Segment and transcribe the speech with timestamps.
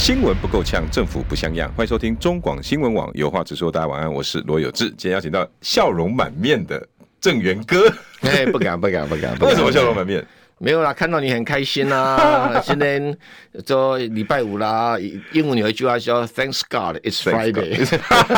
[0.00, 1.70] 新闻不够呛，政府不像样。
[1.76, 3.70] 欢迎收听中广新闻网，有话直说。
[3.70, 4.86] 大家晚安，我是罗有志。
[4.88, 6.84] 今天邀请到笑容满面的
[7.20, 7.86] 郑源哥。
[8.22, 9.38] 哎，不敢，不敢，不敢。
[9.46, 10.26] 为什么笑容满面？
[10.62, 12.60] 没有啦，看到你很开心啦。
[12.62, 13.16] 今天
[13.64, 14.94] 做礼拜五啦，
[15.32, 17.88] 英文有一句话叫 “Thanks God, it's Friday”。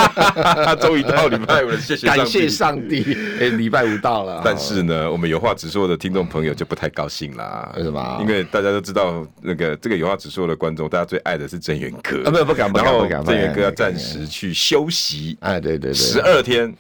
[0.81, 2.07] 终于到礼拜五了，谢谢。
[2.07, 3.03] 感谢上帝，
[3.41, 4.41] 哎，礼拜五到了。
[4.45, 7.73] 但是呢，我们有话直说的听众朋友就不太高兴啦。
[7.77, 8.19] 为什么？
[8.21, 12.23] 因为大家都知道，那个这个有话直说的观众，大家最爱的是郑元哥。
[12.25, 13.25] 啊，没有，不敢，不敢，不敢。
[13.25, 15.37] 郑源哥要暂时去休息。
[15.41, 16.73] 哎，对对对，十二天。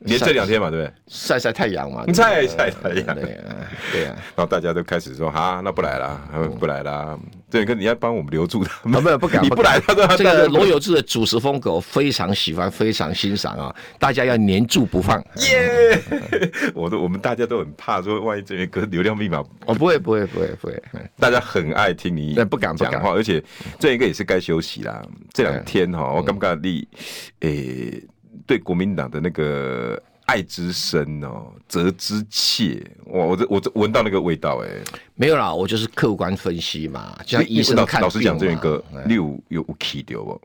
[0.00, 0.92] 连这两天嘛，对不对？
[1.08, 3.14] 晒晒太阳嘛，晒晒太阳。
[3.14, 3.56] 对啊，
[3.92, 4.14] 对啊。
[4.36, 6.20] 然后大家都开始说：“哈，那不来了，
[6.58, 9.02] 不来了。”对，跟你要帮我们留住他们。
[9.02, 9.80] 没有，不敢， 你不来，
[10.16, 13.74] 这个罗有志的主持风格我非常喜欢，非常欣赏啊！
[13.98, 15.18] 大家要黏住不放。
[15.36, 15.98] 耶！
[16.74, 20.82] 我都我们大家都很怕说，万一这些歌流量密码，我不会，不会，不会，不会。
[21.18, 23.42] 大家很爱听你，不敢讲话，而且
[23.78, 25.00] 这一个也是该休息啦。
[25.32, 26.86] 这两天哈，我刚刚你
[27.40, 28.02] 诶。
[28.46, 33.24] 对国民党的那个爱之深哦，责之切，哇！
[33.24, 34.68] 我这我这闻到那个味道哎，
[35.14, 40.40] 没有啦，我就是客观分析嘛，就像医生看老实讲，这个六有有气掉不？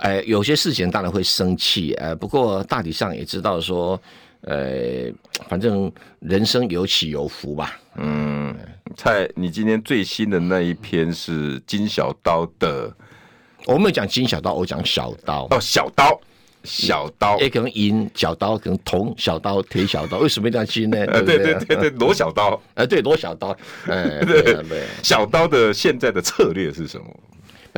[0.00, 4.00] 哎，有些事情当然会生气哎，不过大体上也知道说，
[4.42, 5.12] 呃，
[5.48, 7.78] 反正人生有起有伏吧。
[7.96, 8.56] 嗯，
[8.96, 12.90] 蔡，你今天最新的那一篇是金小刀的，
[13.66, 16.18] 我没有讲金小刀，我讲小刀哦，小刀。
[16.64, 17.38] 小刀。
[17.40, 21.06] 也可能银，小刀可能铜，小刀铁小刀，为什么一定要金呢？
[21.08, 21.76] 对对对？
[21.76, 27.06] 对，罗小刀， 呃，对罗小刀，哎，对对，小刀的现在的策略是什么？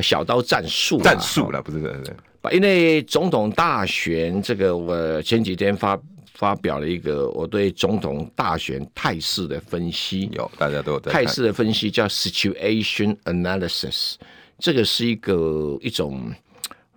[0.03, 2.57] 小刀战术，战术了，不是对对。
[2.57, 5.97] 因为总统大选这个，我前几天发
[6.35, 14.15] 发表了一个我对总统大选态势的分析，有大家都有态势的分析叫 situation analysis，
[14.59, 16.33] 这个是一个一种。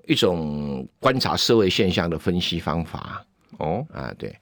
[0.08, 3.26] 一种观察社会现象的分析方法。
[3.58, 3.86] 哦。
[3.94, 4.36] 啊对，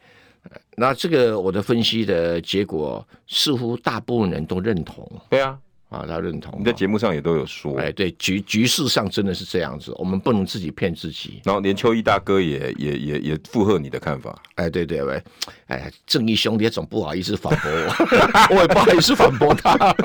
[0.75, 5.57] 那这个我的分析的结果似乎大部分人都认同，对啊。
[5.93, 6.59] 啊，他认同。
[6.59, 11.39] 你在节目上也都有说，哎，对，局局势上真的是这样子，我们不能自己骗自己。
[11.43, 14.35] 然后连秋毅大哥也也也也附和你的看法。
[14.55, 15.23] 哎，对对对，
[15.67, 19.95] 哎，正义兄弟总不好意思反驳我， 我也不好意思反驳他。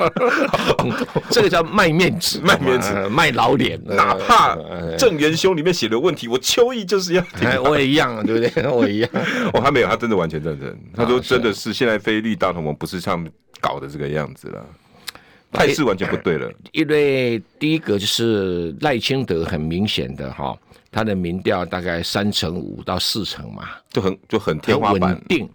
[1.31, 3.81] 这个叫卖面子，卖面子，卖老脸。
[3.85, 4.55] 哪怕
[4.95, 7.49] 正元兄里面写的问题，我秋毅就是要听。
[7.63, 8.67] 我也一样，对不对？
[8.69, 9.09] 我也一样。
[9.53, 10.79] 我还没有，他真的完全认真。
[10.93, 13.27] 他说真的是现在菲律大同盟不是像
[13.59, 14.65] 搞的这个样子了。
[15.51, 20.55] 态势完全不对了，因为第一个就是赖清德很明显的哈，
[20.91, 25.49] 他的民调大概三成五到四成嘛，就很就很天花板稳定。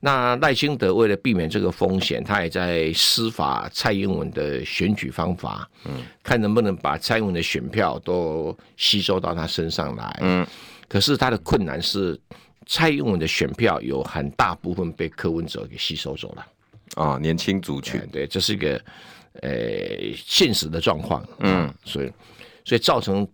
[0.00, 10.46] 那赖清德为了避免这个风险，他也在施法蔡英文的选举方法，嗯，看能不能把蔡英文的选票都吸收到他身上来，嗯。
[10.86, 12.16] 可是他的困难是，
[12.66, 16.46] 蔡英文的选票有很大部分被柯文哲给吸收走了，
[17.02, 18.80] 啊，年轻族群，对，这是一个。
[19.40, 19.50] 呃，
[20.16, 22.12] 现实的状况，嗯，所以，
[22.64, 23.26] 所以造成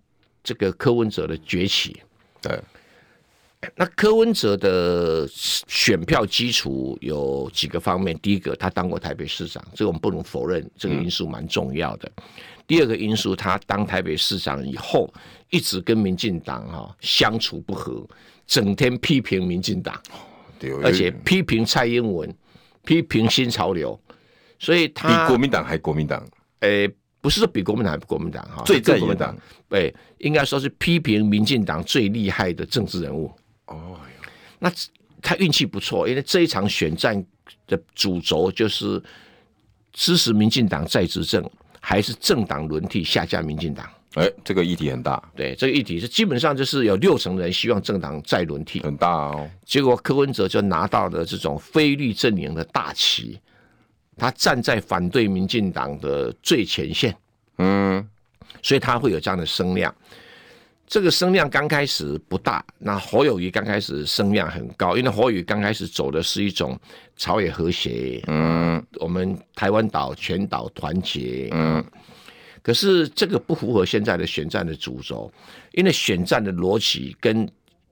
[0.43, 1.97] 这个柯文哲的崛起。
[2.43, 2.61] 对，
[3.75, 8.15] 那柯文哲的选票基础有几个方面。
[8.21, 12.13] 第一个，他当过台北市长，这个我们不能否认，这个因素蛮重要的。
[12.17, 12.25] 嗯、
[12.67, 15.11] 第二个因素，他当台北市长以后，
[15.49, 18.07] 一直跟民进党哈相处不和，
[18.47, 19.99] 整天批评民进党，
[20.83, 22.31] 而且批评蔡英文，
[22.85, 23.99] 批评新潮流。
[24.65, 26.27] 所以他比国民党还国民党，
[26.61, 29.37] 诶、欸，不是说比国民党还国民党哈，最在国民党，
[29.69, 33.31] 对，应该说是批评民进党最厉害的政治人物。
[33.67, 33.99] 哦，
[34.59, 34.73] 那
[35.21, 37.23] 他运气不错，因为这一场选战
[37.67, 39.03] 的主轴就是
[39.93, 41.45] 支持民进党再执政，
[41.81, 43.87] 还是政党轮替下架民进党？
[44.15, 45.23] 诶、欸，这个议题很大。
[45.37, 49.51] 对，这个议题是基本上就是有六成的人希望政党再轮替，很大哦。
[49.67, 53.39] 结果柯文哲就拿到了这种非绿阵营的大旗。
[54.17, 57.17] 他站在反对民进党的最前线，
[57.59, 58.07] 嗯，
[58.63, 59.95] 所以他会有这样的声量。
[60.87, 66.79] 这个声量刚开始不大，那侯友谊刚开始声量很高，因为侯友宜刚开始走的是一种
[67.17, 71.85] 朝野和谐，嗯，我们台湾岛全岛团结，嗯。
[72.63, 75.31] 可是这个不符合现在的选战的主轴，
[75.73, 77.47] 因为选战的逻辑跟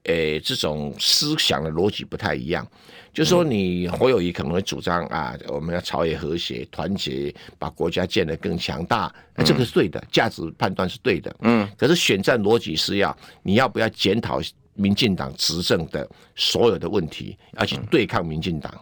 [0.05, 2.67] 诶这种思想的逻辑不太一样。
[3.13, 11.35] 就是说，你侯友谊可能会主张啊，我们要朝野和谐、团结，把国家建得更强大，那这个是对的，价值判断是对的。
[11.41, 14.41] 嗯，可是选战逻辑是要你要不要检讨
[14.73, 18.73] 民进党执政的所有的问题，要去对抗民进党。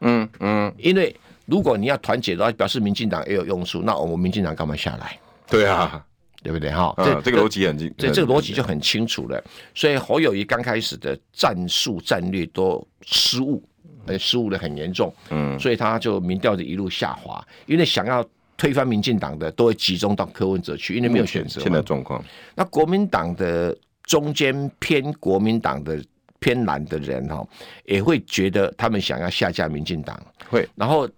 [0.00, 1.14] 嗯嗯，因为
[1.46, 5.16] 如果你要团结的话，表示民进党也有用处，那我们民进党干嘛下来？
[5.48, 6.04] 对啊。
[6.42, 6.94] 对不对哈？
[6.98, 9.42] 这、啊、这个逻辑很清，这这个逻辑就很清楚了。
[9.74, 13.62] 所以侯友谊刚开始的战术战略都失误，
[14.06, 15.12] 呃，失误的很严重。
[15.30, 18.24] 嗯，所以他就民调就一路下滑，因为想要
[18.56, 21.60] 推翻民进党的都会集中到柯文哲去，因为没有选择。
[21.60, 22.24] 现在状况，
[22.54, 26.00] 那国民党的中间偏国民党的
[26.38, 27.44] 偏蓝的人哈，
[27.84, 31.08] 也会觉得他们想要下架民进党，会然后。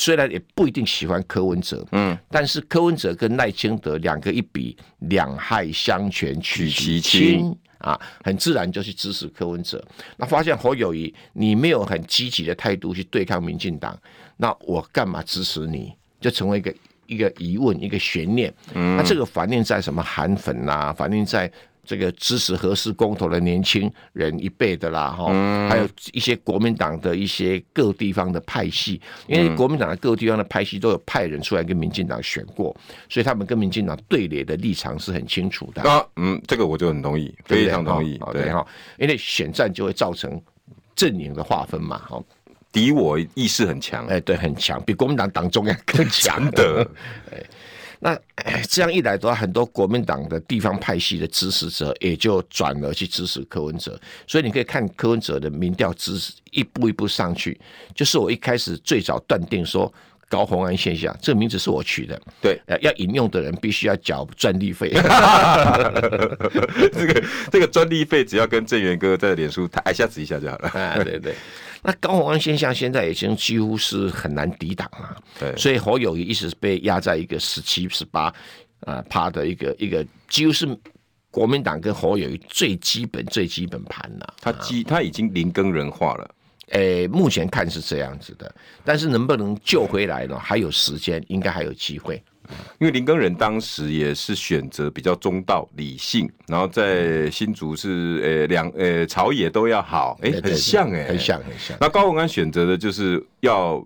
[0.00, 9.84] 虽然也不一定喜欢柯文哲，嗯，但是柯文哲跟赖清德两个一比，两害相权取其轻啊，很自然就去支持柯文哲。
[10.16, 13.98] 那发现侯友宜你没有很积极的态度去对抗民进党，
[14.36, 15.92] 那我干嘛支持你？
[16.20, 16.74] 就成为一个
[17.06, 18.54] 一个疑问，一个悬念。
[18.74, 20.92] 嗯，那这个反映在什么韩粉呐、啊？
[20.92, 21.50] 反映在。
[21.88, 25.32] 这个支持核四公投的年轻人一辈的啦，哈，
[25.70, 32.76] 还有一些国民党的一些各地方的派系，因为国民党的各地方的派系都有派人出来跟民进党选过，
[33.08, 35.80] 所以他们跟民进党对垒的立场是很清楚的。
[35.90, 38.52] 啊，嗯，这个我就很同意，非常同意，对。
[38.52, 38.66] 哈，
[38.98, 40.38] 因为选战就会造成
[40.94, 42.22] 阵营的划分嘛，哈，
[42.70, 46.50] 敌我意识很强，哎，对，很强，比国民党党中央更强。
[46.50, 46.86] 的，
[47.32, 47.42] 哎。
[48.00, 48.18] 那
[48.68, 57.60] 这样一来的话，很多国民党的地方派系的支持者也就转而去支持柯文哲，所以你可以看柯文哲的民调支持一步一步上去。
[57.94, 59.92] 就是我一开始最早断定说
[60.28, 64.90] 高红安现象，这个名字是我取的，对，呃要引用的人必须要缴专利费。
[66.92, 70.68] 这个这个专利费只要跟郑源哥在脸书他一下子一下就好了。
[70.68, 71.34] 啊，对对。
[71.80, 78.34] 那高红安现象现在已经几乎是很难抵挡了，对，所以侯友谊一直被压在一个十七、十八
[78.80, 80.66] 啊趴的一个一个，几乎是
[81.30, 84.34] 国民党跟侯友谊最基本最基本盘了。
[84.40, 86.28] 他基他已经零更人化了，
[86.70, 88.54] 诶、欸，目前看是这样子的，
[88.84, 90.38] 但是能不能救回来呢？
[90.38, 92.22] 还有时间，应该还有机会。
[92.78, 101.76] 因为林根仁当时也是选择比较中道理性，然后在新竹是呃两呃朝野都要好，哎、欸，很像哎、欸，很像很像。
[101.78, 103.84] 那高文安选择的就是要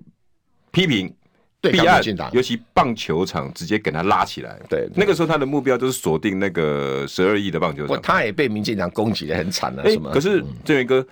[0.70, 1.12] 批评
[1.60, 2.00] 弊案，
[2.32, 4.56] 尤其棒球场直接给他拉起来。
[4.68, 8.00] 对，对，那个时候他的目标就是锁定那个十二亿的棒球场。
[8.00, 10.12] 他也被民进党攻击的很惨了，是吗？
[10.14, 11.04] 可是郑源哥，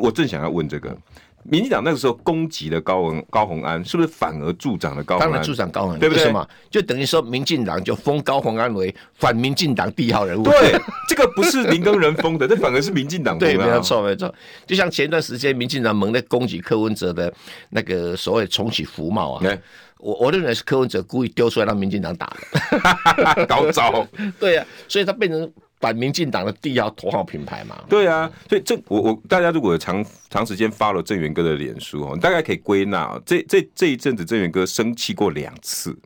[0.00, 0.96] 我正想要问这个。
[1.44, 5.28] 民进党那个时候攻击了高文高虹安，是不是反而助长了高虹安？
[5.28, 6.32] 当然助长高虹安，对不对？
[6.70, 10.44] 就等于说，民进党就封高虹安为 反民进党第一号人物。
[10.44, 13.56] 对，这个不是林耕人封的， 这反而是民进党封的。
[13.56, 14.32] 对，没有错，没错。
[14.68, 17.34] 就像前段时间民进党猛烈攻击柯文哲的
[17.70, 19.58] 那个所谓重启服贸啊，对
[19.98, 22.32] 我我认为是柯文哲故意丢出来让民进党打
[23.34, 24.06] 的， 高招。
[24.38, 25.52] 对啊，所以他变成。
[25.82, 27.82] 反民进党的第一号头号品牌嘛？
[27.88, 35.98] 对啊，所以这我我大家如果有长长时间 follow 郑源哥的脸书哦，大概可以归纳这这这一阵子郑源哥生气过两次，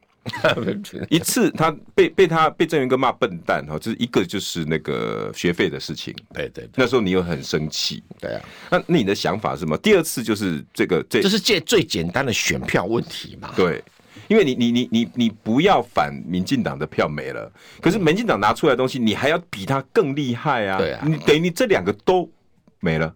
[1.10, 9.76] 一次他被被他被郑源哥骂笨蛋哈，就是一个就是那个学费的事情，对对，那时候你又很生气，对啊，那那你的想法是什么？
[9.76, 13.52] 第二次就是这个这，这是借最简单的选票问题嘛？
[13.54, 13.84] 对。
[14.28, 20.78] 因为你你你你你不要反民进党的票没了，可是民进党拿出来的东西，你还要比他更厉害啊！
[20.78, 22.28] 对啊，你等于你这两个都
[22.80, 23.14] 没了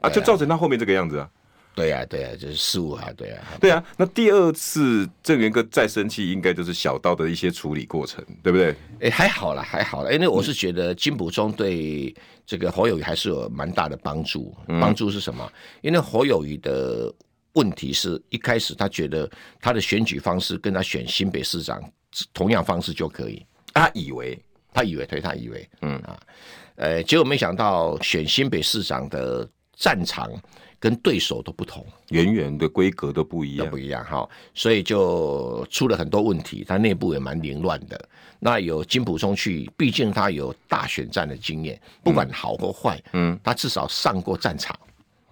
[0.00, 1.28] 啊，就造成他后面这个样子啊！
[1.74, 3.08] 对啊，对啊，就是失误啊！
[3.16, 3.84] 对啊，对啊。
[3.96, 8.74] 那第二次郑源哥再生气，应该就是小道的一些处理过程，对不对？
[9.00, 12.14] 哎，还好了，还好了，因为我是觉得金溥聪对
[12.46, 14.52] 这个侯友宜还是有蛮大的帮助。
[14.80, 15.48] 帮助是什么？
[15.82, 17.12] 因为侯友宜的。
[17.58, 19.28] 问题是一开始他觉得
[19.60, 21.82] 他的选举方式跟他选新北市长
[22.32, 24.38] 同样方式就可以，他以为
[24.72, 25.96] 他以为对，他以为嗯。
[25.98, 26.20] 啊，
[26.76, 30.30] 呃，结果没想到选新北市长的战场
[30.78, 38.08] 跟对手都不同，远远的规格都不一样，都不一样哈，所以就出了很多问题，他内部也蛮凌乱的。
[38.38, 44.78] 那有金普聪去，毕竟他有大选战的经验，不管好或坏，嗯，他至少上过战场，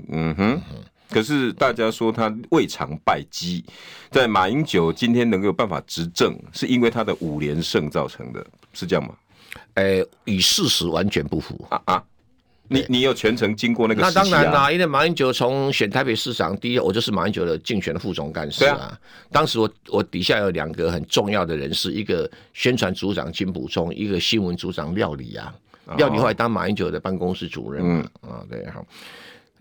[0.09, 0.54] 嗯哼。
[0.54, 3.65] 嗯哼可是大家说他未尝败绩，
[4.11, 9.15] 在马英九今天能够有办法执政，是因为他的五连胜造成的，是这样吗？
[9.75, 12.05] 呃，与事实完全不符啊啊！
[12.69, 14.11] 你你有全程经过那个、啊？
[14.13, 18.77] 那当然啦，因为马英九从选台北市长第一，我就是马英九的竞选的副总干事啊。
[18.77, 18.99] 啊
[19.31, 25.55] 当时我我底下有两个很重要的人士，一个宣传组长金溥聪，一个新闻组长廖理啊。
[25.97, 28.85] 廖理后来当马英九的办公室主任嘛，啊、哦，对，好，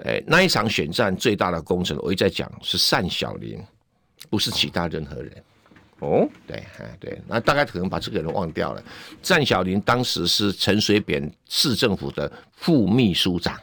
[0.04, 3.58] 哎，那一场选战最大的功臣，我一再讲是单小林，
[4.30, 5.44] 不是其他任何人。
[6.00, 8.84] 哦，对，哎，对，那大概可能把这个人忘掉了。
[9.26, 13.58] 单小林当时是陈水扁市政府的副秘书长。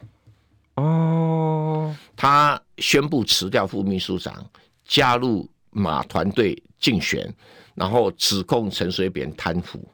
[0.77, 4.45] 哦，他宣布辞掉副秘书长，
[4.89, 7.31] 加入马团队竞选，
[7.75, 9.87] 然后指控陈水扁贪腐。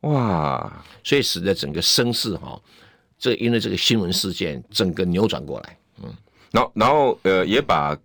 [0.00, 2.58] 哇，所以使得整个声势哈，
[3.18, 5.78] 这因为这个新闻事件，整个扭转过来。
[6.02, 6.14] 嗯，
[6.52, 7.96] 然后然后呃，也把。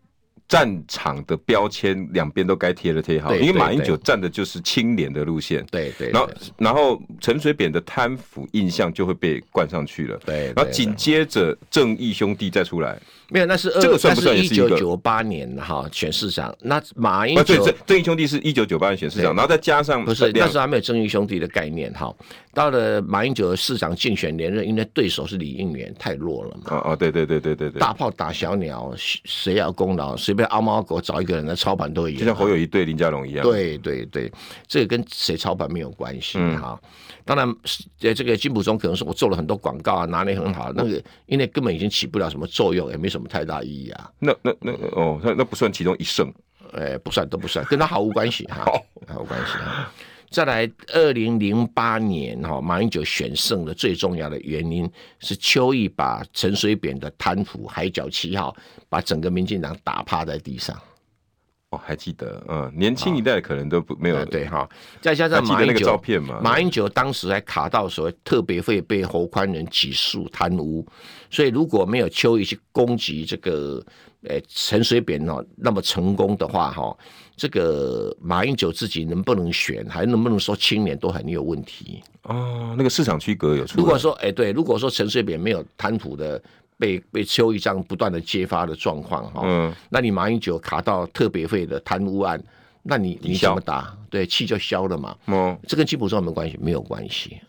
[0.46, 13.02] 战场的标签两边都该贴的贴好，因为马英九站的就是清廉的路线，对对，然后然后陈水扁的贪腐印象就会被冠上去了，对，然后紧接着正义兄弟再出来，
[13.34, 22.14] 没有，那是这个算不算也是一九九八年哈选市长，那马英九对正义兄弟是一九九八年选市长，然后再加上不是那时候还没有正义兄弟的概念哈，
[22.54, 30.48] 到了马英九的市长竞选连任，因为对手是李应元太弱了嘛，哦哦对对对对对对，大炮打小鸟，谁要功劳随便。
[30.50, 33.44] 阿猫阿狗找一个人来操盘都一样，就像侯友宜对林佳龙一样。
[33.44, 34.32] 对对对，
[34.68, 36.80] 这个跟谁操盘没有关系哈。
[36.84, 36.90] 嗯、
[37.26, 37.48] 当然，
[38.02, 44.12] 呃，这个金溥聪可能是我做了很多广告啊，拿捏很好，那个因为根本已经起不了什么作用，也没什么太大意义啊。
[44.20, 46.32] 那那那哦，那那不算其中一胜，
[46.74, 48.66] 哎，不算都不算，跟他毫无关系哈，
[49.08, 49.92] 毫无关系哈。
[50.30, 54.90] 再来，二零零八年哈，马英九选胜的最重要的原因
[55.20, 58.56] 是邱毅把陈水扁的贪腐海角七号，
[58.90, 60.76] 把整个民进党打趴在地上。
[61.74, 64.68] 哦，还记得，嗯，年轻一代可能都不没有、哦、对哈。
[65.02, 70.86] 再加上马英九照片嘛，马英九当时还卡到所谓特别会被侯宽仁起诉贪污，
[71.30, 73.84] 所以如果没有邱毅去攻击这个。
[74.30, 76.98] 诶，陈水扁哦，那么成功的话哈，
[77.36, 82.74] 这个马英九自己能不能选，还能不能说青年，都很有问题哦。
[82.78, 83.78] 那个市场区隔有出。
[83.78, 86.42] 如果说诶，对，如果说陈水扁没有贪腐的
[86.78, 92.42] 被被邱毅这样不断的揭发的状况哈，嗯，那你马英九卡到特别费的贪污案，
[92.82, 93.96] 那你你怎么打？
[94.10, 95.16] 对，气就消了嘛。
[95.28, 96.60] 嗯，这跟金溥聪有没有关系？
[96.62, 97.40] 没有关系。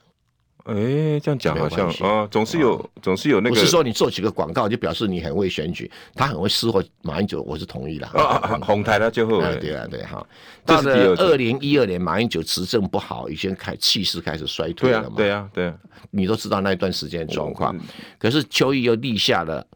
[0.64, 3.54] 哎、欸，这样讲好像啊，总是有，总是有那个。
[3.54, 8.06] 不是说你做几个广告就表示你很会选举，他很会伺候马英九，我是同意的。
[8.06, 10.26] 啊，红台他最后，对啊，对哈。
[10.64, 15.16] 到了二零一二年，马英九执政不好，已经开气势开始衰退了嘛。
[15.16, 15.74] 对啊，对啊，
[16.10, 17.76] 你都知道那一段时间的状况。
[18.18, 19.66] 可是邱毅又立下了。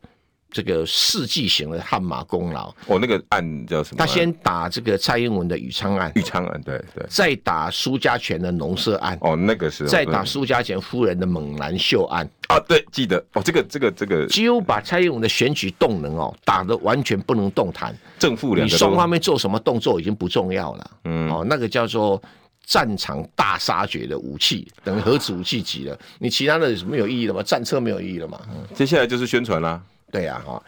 [0.50, 2.74] 这个世纪型的汗马功劳。
[2.86, 3.98] 哦，那个案叫什么？
[3.98, 9.18] 他先打这个蔡英文的宇昌案，宇昌案对对，再打苏家全的农舍案。
[9.20, 12.28] 哦，那个是再打苏家全夫人的猛男秀案。
[12.48, 13.22] 啊，对，记得。
[13.34, 21.30] 哦，这个这个这个几乎把蔡英文的选举动能哦打得完全不能动弹，正负两个，你双方面做什么动作已经不重要了，嗯。
[21.30, 22.20] 哦，那个叫做
[22.64, 27.42] 战场大杀绝的武器，等于核子武器级了，你其他的没有意义了吗？
[27.42, 28.40] 战车没有意义了嘛？
[28.48, 29.82] 嗯，接下来就是宣传啦。
[30.10, 30.62] 对呀，哈，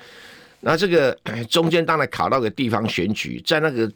[0.60, 1.16] 那这个
[1.48, 3.90] 中间当然卡到个地方选举，在那个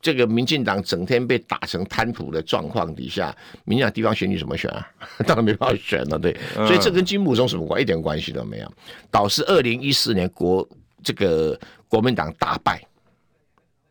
[0.00, 3.34] 这个民进党整天被打成贪腐的状况底下，
[3.64, 4.86] 民进党地方选举怎么选啊？
[5.26, 8.72] 当然没办法选了，对，所以这跟金溥聪什么关一点关系都没有，
[9.10, 10.68] 导致二零一四年国
[11.02, 11.58] 这个
[11.88, 12.80] 国民党大败。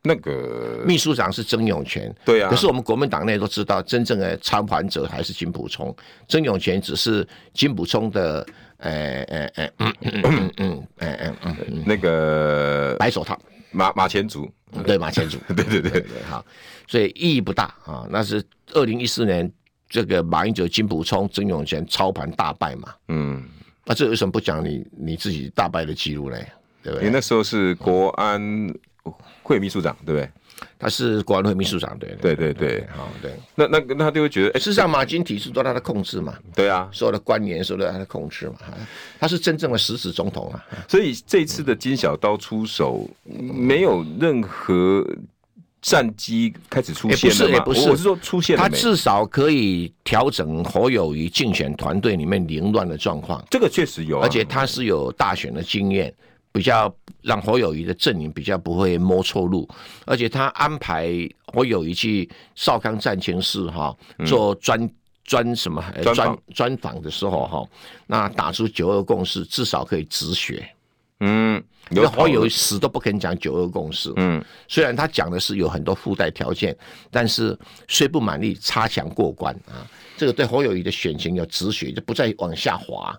[0.06, 5.96] 那个秘书长是曾永权，对啊，可是我们国民党内都知道，真正的操盘者还是金普聪，
[6.28, 8.46] 曾永权只是金普聪的，
[8.80, 13.40] 呃呃呃，嗯嗯嗯嗯嗯嗯，那个白手套，
[13.72, 14.52] 马马前卒，
[14.86, 16.02] 对马前卒， 对对对。
[16.02, 16.46] 对，好，
[16.86, 18.06] 所以意义不大啊。
[18.10, 18.44] 那是
[18.74, 19.50] 二零一四年
[19.88, 23.42] 这个马英九、金普聪、曾永权操盘大败嘛，嗯，
[23.86, 26.46] 那这为什么不讲你你自己大败的记录嘞？
[26.84, 27.08] 对不对？
[27.08, 28.70] 你那时候是国安。
[29.42, 30.30] 会秘书长对不对？
[30.80, 33.34] 他是国安会秘书长，对对对对，好对。
[33.56, 36.36] 那那那他就会觉得，哎，事实上马金体制都他的控制嘛。
[36.56, 38.56] 对啊，所有的官员受到他的控制嘛。
[39.20, 40.64] 他是真正的实质总统啊。
[40.88, 45.06] 所以这次的金小刀出手，没有任何
[45.82, 47.66] 战机开始出现了吗？
[47.66, 48.62] 不是，我是说出现了。
[48.62, 53.44] 他至少可以调整侯友谊竞选团队里面凌乱的状况。
[53.50, 56.14] 这个确实有，而且他是有大选的经验。
[56.54, 59.68] 比较让侯友宜的阵营比较不会摸错路，
[60.06, 61.10] 而且他安排
[61.48, 63.94] 侯友宜去少康战前室哈
[64.26, 64.90] 做专
[65.26, 65.84] 专什么
[66.14, 67.68] 专专访的时候哈，
[68.06, 70.64] 那打出九二共识至少可以止血。
[71.22, 74.12] 嗯，因为侯友宜死都不肯讲九二共识。
[74.18, 76.76] 嗯，虽然他讲的是有很多附带条件，
[77.10, 77.58] 但是
[77.88, 79.90] 虽不满意，差强过关啊。
[80.18, 83.18] 这个对侯友宜的选情有止血，就不再往下滑。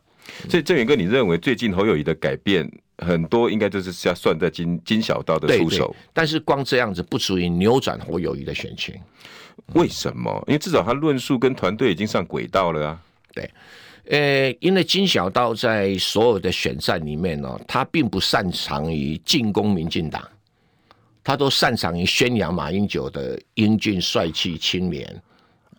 [0.48, 2.70] 所以郑源哥，你认为最近侯友宜的改变？
[2.98, 8.94] 很多应该都是要算在金金小刀的出手，但是光这样子不足以扭转侯友谊的选情。
[9.74, 10.42] 为什么？
[10.48, 13.02] 因为至少他论述跟团队已经上轨道了啊。
[13.32, 13.50] 对，
[14.10, 20.22] 呃，因为金小刀在所有的选战里面呢，他并不擅长于进攻民进党，
[21.22, 25.22] 他都擅长于宣扬马英九的英俊帅气青年。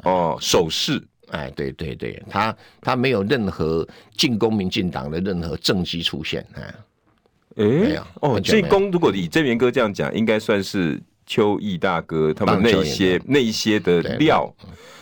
[0.03, 6.73] 哦，手势，哎，对对对，他他没有任何进攻民进党的任何政绩出现，哎，
[7.55, 14.53] 哎，哦，所以公如果以正元哥这样讲，应该算是邱毅大哥他们那一些那一些的料，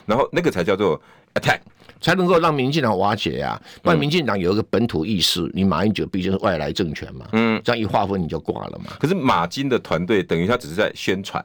[0.05, 1.01] 然后那个才叫做
[1.35, 1.59] attack。
[2.01, 8.91] 才能够让民进党瓦解呀、啊，不然民进党有一个本土意识，你马英九毕竟是外来政权嘛，嗯，这样一划分你就挂了嘛。
[8.99, 11.41] 可是马金的团队等于他只是在宣传，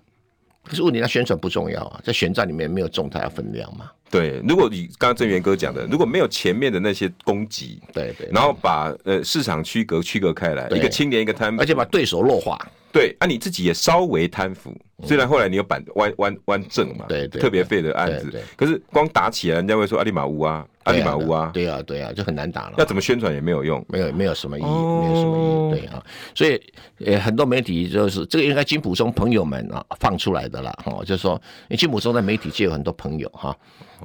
[0.65, 3.89] 可是问题他宣传不重要啊，在选战里面没有重大的分量嘛。
[4.11, 12.59] 对，如果你刚刚正元哥讲的，如果没有前面的那些攻击，对对，然后把呃市场区隔区隔开来，一个青年一个贪腐，而且把对手弱化。
[12.91, 22.77] 对，啊，你自己也稍微贪腐，虽然后来你有板弯弯弯正嘛，对对，特别废的案子，可是光打起来，人家会说阿里马乌啊，阿里马乌啊，对啊对啊，就很难打了。
[22.79, 26.03] 要怎么宣传也没有用，没有没有什么意义，没有什么意义，对啊。
[26.35, 26.61] 所以
[27.05, 31.41] 呃，很多媒体就是这个应该金普松朋友们啊放出来的啦，哈，就是说，
[31.77, 33.55] 金普松在媒体界有很多朋友哈，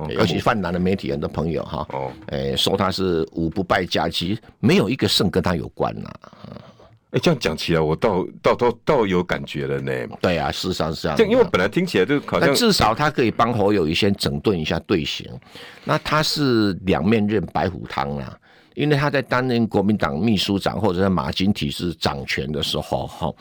[0.09, 6.11] 尤其泛蓝的媒体很多朋友哈，哦，哎，说他是五不败家，其实没有一个胜跟他有关呐。
[7.13, 9.93] 哎，这样讲起来，我倒倒倒倒有感觉了呢。
[10.19, 11.15] 对啊，事实上是这样。
[11.15, 15.27] 这因为本来听起来就好像，至少他可以帮侯友谊先整顿一下队形。
[15.83, 18.35] 那他是两面刃白虎汤啊，
[18.73, 23.31] 因为他在担任国民党秘书长或者在马金体制掌权的时候，哈。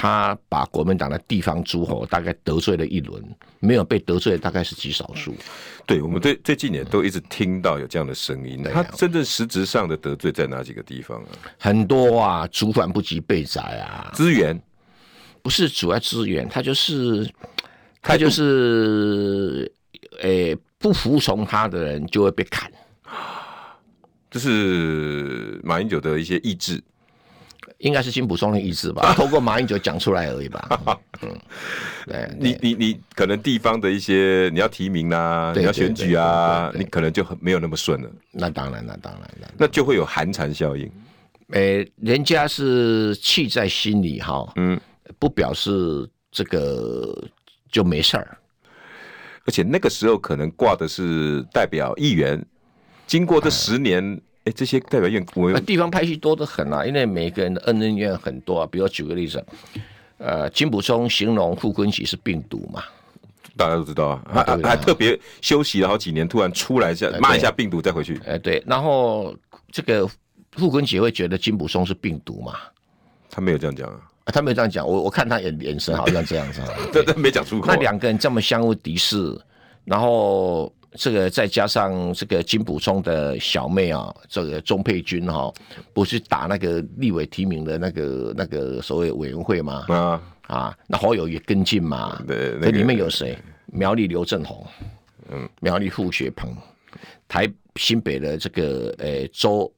[0.00, 3.22] 他把国民党的地方诸侯大概得罪了一轮，
[3.58, 5.36] 没有被得罪的大概是极少数。
[5.84, 8.62] 对，我们最最近也都一直听到有这样的声音。
[8.72, 11.28] 他真正实质上的得罪在哪几个地方啊？
[11.58, 14.58] 很多啊，主管不及被宰啊，资源
[15.42, 17.30] 不是主要资源，他就是
[18.00, 19.70] 他就是，
[20.22, 22.72] 诶，不服从他的人就会被砍。
[24.30, 26.82] 这是马英九的一些意志。
[27.80, 30.98] 应该是金普松的意思吧， 透过马英九讲出来而已吧。
[31.22, 31.38] 嗯，
[32.06, 38.10] 对，你你你可能地方的一些你要提名啊，你要选举啊，你可能就很没有那么顺了。
[38.32, 40.90] 那当然，那当然，那就会有寒蝉效应。
[41.52, 44.78] 诶，人家是气在心里哈，嗯，
[45.18, 47.16] 不表示这个
[47.70, 48.38] 就没事儿。
[49.46, 52.44] 而且那个时候可能挂的是代表议员，
[53.06, 54.20] 经过这十年。
[54.50, 58.68] 哎，这些代表院，我地方派系多得很啊，因为每个人的恩恩怨很多啊。
[58.70, 59.44] 比如举个例子，
[60.18, 62.82] 呃，金溥聪形容傅昆萁是病毒嘛，
[63.56, 68.20] 大家都知道啊，还还还特别休息了好几年，突然出来一下骂一下病毒再回去。
[68.26, 69.34] 哎，对，然后
[69.70, 70.08] 这个
[70.52, 72.54] 傅昆萁会觉得金普松是病毒嘛？
[73.30, 76.60] 他没有这样讲啊，他没有这样讲，我我看他眼眼神好像这样子，
[76.92, 77.66] 这这没讲出口。
[77.68, 79.38] 那两个人这么相互敌视，
[79.84, 80.72] 然后。
[80.94, 85.52] 这个再加上这个金溥聪的小妹啊，这个钟佩君哈，
[85.92, 89.84] 不是打那个立委提名的那个那个所谓委员会吗？
[89.88, 92.20] 啊啊，那好友也跟进嘛？
[92.26, 93.38] 对，那里面有谁？
[93.66, 94.66] 苗栗刘政宏，
[95.30, 96.52] 嗯，苗栗傅学鹏，
[97.28, 99.72] 台新北的这个呃周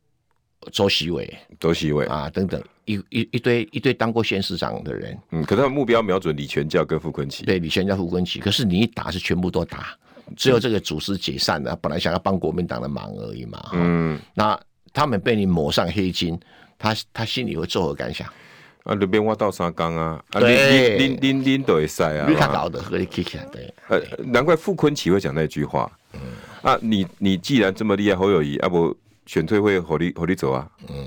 [0.71, 9.95] 周习伟，周习伟啊等等一一一堆一堆当过县市长的人，嗯，可是他目标瞄准李全教跟傅昆奇，对，李全教傅昆奇，可是你一打是全部都打。
[10.37, 13.63] 只有这个组织解散了，本来想要帮国民党的忙而已嘛。
[13.73, 14.59] 嗯，那
[14.93, 16.39] 他们被你抹上黑金，
[16.79, 18.27] 他他心里会作何感想？
[18.85, 22.27] 啊，那边挖到沙缸啊，对，拎拎拎都会塞啊。
[22.29, 25.91] 你看搞的和你 kick 对，呃，难怪傅昆萁会讲那句话。
[26.15, 26.21] 嗯，
[26.63, 30.69] 啊，你你既然这么厉害，侯友谊，啊不选退会和你和你走啊？
[30.89, 31.07] 嗯。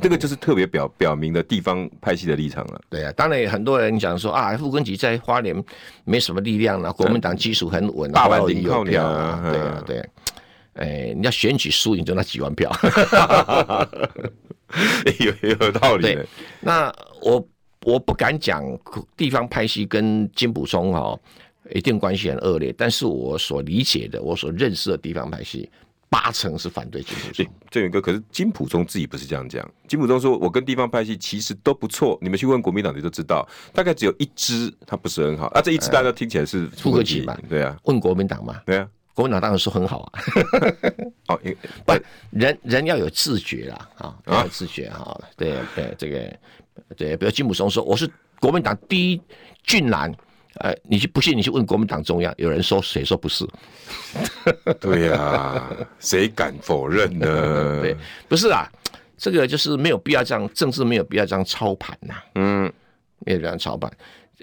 [0.00, 2.80] 这个就是特别表表明的地方派系的立场了。
[2.88, 5.54] 对啊，当然很多人讲说啊，傅崐萁在花莲
[6.04, 9.50] 没什么力量了，国民党基础很稳，大万顶靠鸟啊。
[9.50, 10.06] 对啊，对啊，
[10.74, 12.70] 哎，你要选举输赢就那几万票，
[15.20, 16.02] 有有道理。
[16.02, 16.26] 对，
[16.60, 17.48] 那我
[17.84, 18.62] 我不敢讲
[19.16, 21.18] 地方派系跟金溥聪哈
[21.74, 25.68] 一定关系很恶劣，但是我所理解的，我所认识的地方派系。
[26.08, 29.68] 八成是反对金溥聪，正元哥，可是金溥聪自己不是这样讲。
[29.88, 35.60] 金溥聪说：“我跟地方派系其实都不错，你们去问国民党，你就知道，大概只有一支他不是很好啊。
[35.60, 37.36] 这一支大家听起来是傅崐萁嘛？
[37.48, 38.60] 对啊，问国民党嘛？
[38.64, 40.12] 对啊，国民党当然说很好啊。
[41.28, 41.40] 哦，
[41.84, 41.92] 不，
[42.30, 45.20] 人人要有自觉啦，啊，要有自觉哈。
[45.36, 46.36] 对对，这个
[46.96, 48.08] 对，比如金溥聪说我是
[48.40, 49.20] 国民党第一
[49.64, 50.14] 俊男。”
[50.60, 51.36] 呃，你去不信？
[51.36, 53.46] 你去问国民党中央，有人说谁说不是？
[54.80, 57.26] 对呀、啊，谁敢否认呢？
[57.82, 57.96] 对，
[58.28, 58.70] 不是啊，
[59.16, 62.24] 这个就是没有必要这样，政治没有必要这样操盘呐、啊。
[62.36, 62.72] 嗯，
[63.20, 63.90] 没有这样操盘，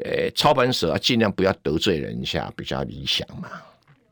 [0.03, 3.49] 呃，操盘手啊，尽量不要得罪人家，比较理想嘛。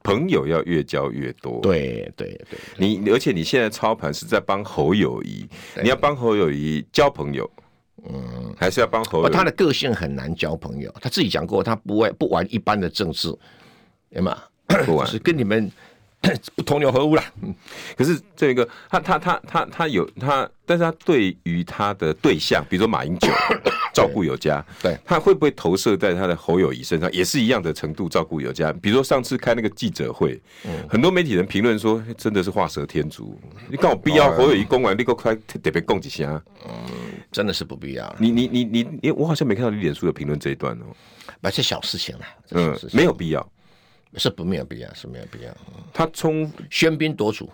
[0.03, 1.59] 朋友要越交越多。
[1.61, 5.47] 对对对，你而且你现在操盘是在帮侯友谊，
[5.83, 7.47] 你要帮侯友谊交朋友，
[8.09, 9.31] 嗯，还是要帮侯友宜？
[9.31, 13.33] 他的个性很难交朋友，他自己讲过，他不会不玩一般的政治，
[14.09, 14.37] 对吗？
[14.85, 15.71] 不玩 是跟你们。
[16.55, 17.51] 不同流合污了，嗯，
[17.97, 23.27] 可是这个他他他他他有他，但是他对于他的对象，比如说马英九，
[23.93, 28.71] 照顾有加，对，他会不会投射在他的侯友谊身上，也是一样的程度照顾有加？
[28.73, 36.73] 比如说上次开那个记者会，嗯，很多媒体人评论说，真的是画蛇添足，你刚好必要侯友谊公完立刻快特别供几下，嗯，
[37.32, 38.15] 真的是不必要。
[38.19, 40.86] 你你你你你，我好像没看到你脸书的评论这一段哦，
[41.39, 43.47] 那是小事情了，嗯，没有必要。
[44.17, 45.58] 是不没有必要，是没有必要。
[45.93, 47.49] 他冲喧宾夺主，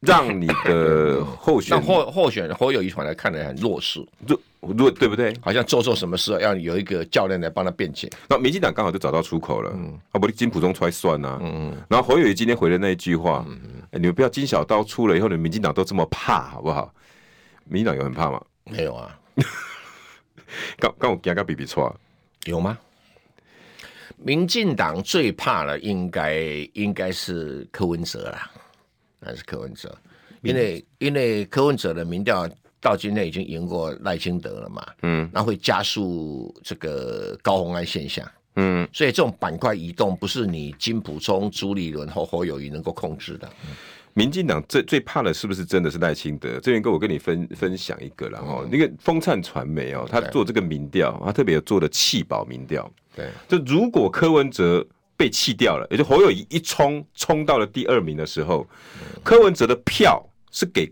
[0.00, 5.34] 让你的候选 候候选侯友谊团来看来很弱势，弱弱对不对？
[5.40, 8.08] 好像做错什么事要有一个教练来帮他辩解。
[8.28, 11.76] 那民进党刚好就找到出口了，嗯，啊，不，金溥聪出来算呐，嗯嗯。
[11.88, 16.92] 然后侯友谊今天回的那一句话，嗯嗯，你们不要金小刀出了以后，你们民进党都这么怕，好不好？
[17.64, 18.40] 民进党有很怕吗？
[18.64, 19.18] 没有啊。
[20.78, 21.94] 刚刚我刚刚比比错，
[22.44, 22.78] 有吗？
[24.16, 28.50] 民进党最怕的应该应该是柯文哲啦，
[29.24, 29.96] 还是柯文哲？
[30.42, 32.48] 因为因为柯文哲的民调
[32.80, 43.50] 到今天已经赢过赖清德了嘛，嗯，那会加速这个高红安现象，嗯，所以这种板块移动不是你金普聪、朱立伦和侯友谊能够控制的。
[44.14, 46.58] 民进党最最怕的是不是真的是赖清德？
[46.60, 52.88] 这边跟我跟你分分享一个然后、嗯、那个风灿传媒哦，他做这个民调，他特别有做的弃保民调。
[53.14, 54.86] 对，就如果柯文哲
[55.18, 58.64] 被弃掉了，也就侯友谊一冲冲到了第二名的时候，
[59.00, 60.90] 嗯、柯文哲的票是给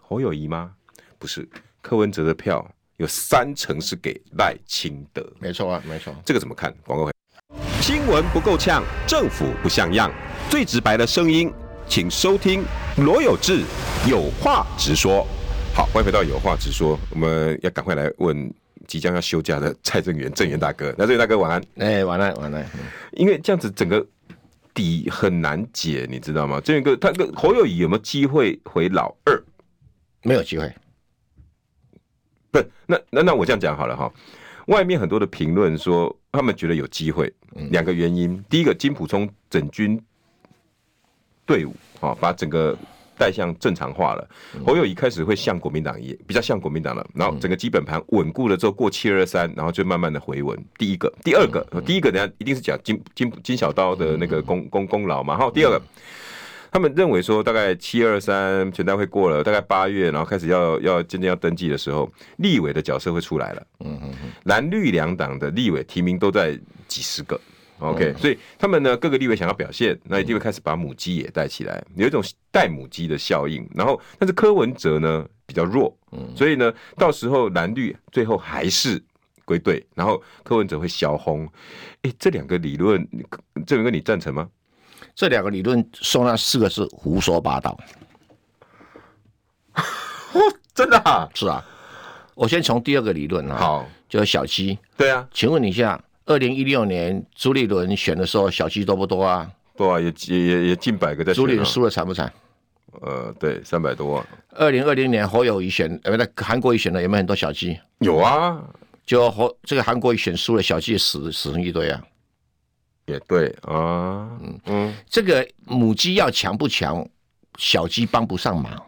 [0.00, 0.72] 侯友谊吗？
[1.18, 1.46] 不是，
[1.82, 2.64] 柯文哲的票
[2.98, 5.26] 有三成是给赖清德。
[5.40, 6.14] 没错啊，没错。
[6.24, 6.72] 这个怎么看？
[6.86, 7.12] 广告回。
[7.80, 10.10] 新闻不够呛，政府不像样，
[10.48, 11.52] 最直白的声音。
[11.86, 12.64] 请收听
[12.96, 13.62] 罗有志
[14.08, 15.26] 有话直说。
[15.74, 16.98] 好，欢迎回到有话直说。
[17.10, 18.50] 我们要赶快来问
[18.86, 20.94] 即将要休假的蔡正元，正元大哥。
[20.98, 21.60] 那正元大哥晚安。
[21.76, 22.66] 哎、欸，晚安，晚安。
[23.12, 24.06] 因为这样子整个
[24.72, 26.60] 底很难解，你知道吗？
[26.60, 29.42] 正元哥，他跟侯友宜有没有机会回老二？
[30.22, 30.72] 没有机会。
[32.50, 34.12] 不，那那那我这样讲好了哈。
[34.66, 37.32] 外面很多的评论说，他们觉得有机会。
[37.70, 40.00] 两个原因，第一个，金普充整军。
[41.46, 42.74] 队伍啊，把整个
[43.16, 44.28] 带向正常化了。
[44.66, 47.06] 侯友宜开始会像国民党一样，比较像国民党了。
[47.14, 50.58] 然后整个基本盘稳固了之后，过七二三，然后就慢慢的回稳。
[50.78, 55.36] 第一个，第二个，第一个，等下一定是讲金金金小刀的那个功功功劳嘛。
[55.36, 55.80] 好，第二个，
[56.70, 63.66] 他们认为说，大概七二三全代会过了，大概八月，然后开始要要渐渐要登记的时候，立委的角色会出来了。
[63.80, 67.40] 嗯嗯嗯，蓝绿两党的立委提名都在几十个。
[67.84, 73.68] OK，、嗯、所以他们呢，各个立委想要表现，那一定会开始把母鸡也带起来，有一种带母鸡的效应。
[73.74, 79.02] 然后，但是柯文哲呢比较弱，嗯，所以呢，到时候蓝绿最后还是
[79.44, 81.46] 归队，然后柯文哲会小红。
[82.02, 83.06] 哎，这两个理论，
[83.66, 84.48] 这个你赞成吗？
[85.14, 87.78] 这两个理论说那四个字胡说八道。
[90.74, 91.28] 真的啊？
[91.34, 91.64] 是啊。
[92.34, 94.76] 我先从第二个理论啊，好，就是小鸡。
[94.96, 96.02] 对啊，请问你一下。
[96.26, 99.50] 二零一六年朱立伦选的时候，小鸡多不多啊？
[99.76, 101.34] 多啊，也也也也近百个在选。
[101.34, 102.32] 朱立伦输了惨不惨？
[103.02, 104.26] 呃，对，三百多万。
[104.50, 107.78] 二零二零年侯友宜选，呃，那韩国瑜选了有没有很多小鸡？
[107.98, 108.62] 有啊，
[109.04, 112.02] 就侯这个韩国瑜选输了，小鸡死死成一堆啊。
[113.06, 117.06] 也对啊，嗯嗯，这个母鸡要强不强，
[117.58, 118.80] 小鸡帮不上忙。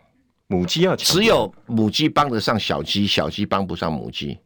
[0.47, 4.39] 母鸡要强，只有母鸡帮得上小鸡，小鸡帮不上母鸡。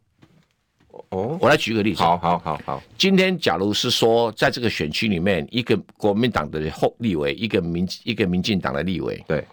[1.11, 1.99] 哦，我来举个例子。
[1.99, 2.81] 好，好，好，好。
[2.97, 9.45] 今天，假如是说，在这个选区里面，一个国民党的后立委，一个民一个民进党的立委，对，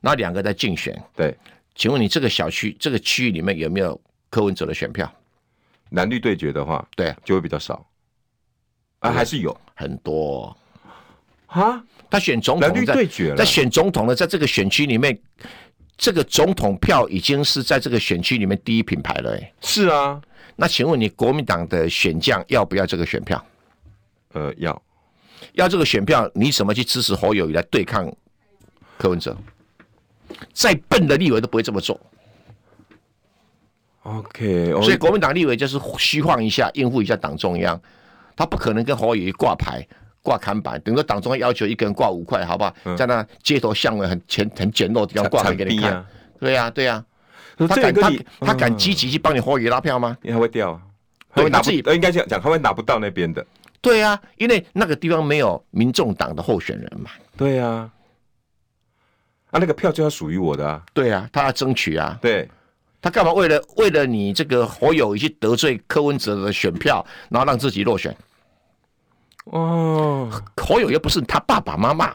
[0.00, 1.32] 那两个在竞选，对，
[1.76, 3.98] 请问你这个小区、这个区域里面有没有
[4.28, 5.10] 柯文哲的选票？
[5.90, 7.86] 蓝绿对决的话，对，就会比较少。
[8.98, 10.56] 啊，还是有很多
[11.46, 11.80] 啊？
[12.10, 15.16] 他选总统，蓝绿对决，在选总统的，在这个选区里面，
[15.96, 19.36] 这个总统票已经是在这个选区里面第一品牌了。
[19.36, 20.20] 哎，是啊。
[20.56, 23.44] 那请问你国民党的选将要不要这个选票？
[24.32, 24.82] 呃，要，
[25.52, 28.12] 要这个选票，你怎么去支持侯友宜来对抗
[28.98, 29.36] 柯文哲？
[30.52, 32.00] 再笨的立委都不会这么做。
[34.02, 37.80] OK，所以国民党立委就是虚晃一下，应付一下党中央，
[38.36, 39.86] 他不可能跟侯友宜挂牌、
[40.22, 40.80] 挂看板。
[40.82, 42.74] 等于说党中央要求一个人挂五块，好不好？
[42.84, 46.04] 嗯、在那街头巷尾很简很简陋的地方挂牌给你看。
[46.38, 47.04] 对呀、啊，对呀、啊。
[47.56, 50.16] 他敢他他敢积极去帮你侯友拉票吗？
[50.22, 50.80] 因为他会掉，
[51.32, 53.44] 他会拿不，应该这样讲，他会拿不到那边的。
[53.80, 57.10] 对啊，因为那个地方没有民众党的候选人嘛。
[57.36, 57.90] 对啊，
[59.50, 60.82] 啊，那个票就要属于我的啊。
[60.92, 62.18] 对啊，他要争取啊。
[62.20, 62.48] 对，
[63.02, 68.16] 他干嘛为了为了你这个火友去得罪柯文哲的选票，然后让自己落选？
[69.44, 72.14] 哦，火友又不是他爸爸妈妈。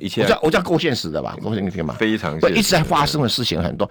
[0.00, 1.36] 我这样我这样够现实的吧？
[1.42, 1.94] 够现实嘛？
[1.94, 2.36] 非常。
[2.50, 3.90] 一直在发生的事情很多，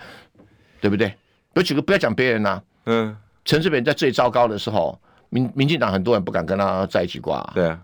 [0.80, 1.14] 对不对？
[1.54, 2.64] 有几个不要讲别人呐、啊。
[2.86, 3.18] 嗯。
[3.44, 7.42] 陈水扁在最糟糕的时候，民民进党很多人不敢跟他在一起挂。
[7.54, 7.80] 对啊。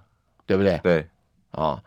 [0.45, 0.79] 对不对？
[0.83, 0.99] 对。
[1.51, 1.83] 啊、哦。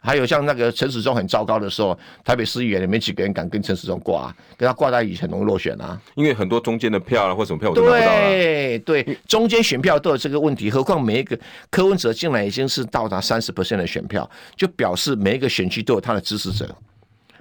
[0.00, 6.00] 还有像那个陈时中很糟糕的时候，台北市议员里面几个人敢跟陈时中挂，跟他挂在一起很容易落选啊。
[6.14, 8.28] 因为很多中间的票啊，或什么票我都拿不到了。
[8.28, 11.38] 对对，中间选票都有这个问题，何况每一个
[11.70, 16.74] 柯文哲进来已经是到达三十 percent 的选票，就表示每一个选区都有他的支持者。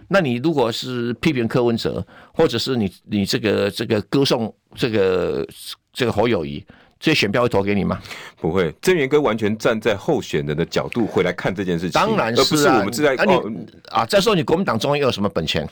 [0.09, 5.47] 那你如果是批评柯文哲，或者是你你这个这个歌颂这个
[5.93, 6.65] 这个侯友宜。
[6.99, 7.99] 这些选票会投给你吗？
[8.41, 13.51] 不会，郑源哥完全站在候选人的角度回来看这件事情，当然是、啊、而不是我们是在啊你、哦、
[13.91, 14.05] 啊！
[14.05, 15.67] 再说你国民党中央又有什么本钱？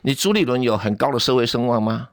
[0.00, 2.08] 你朱立伦有很高的社会声望吗？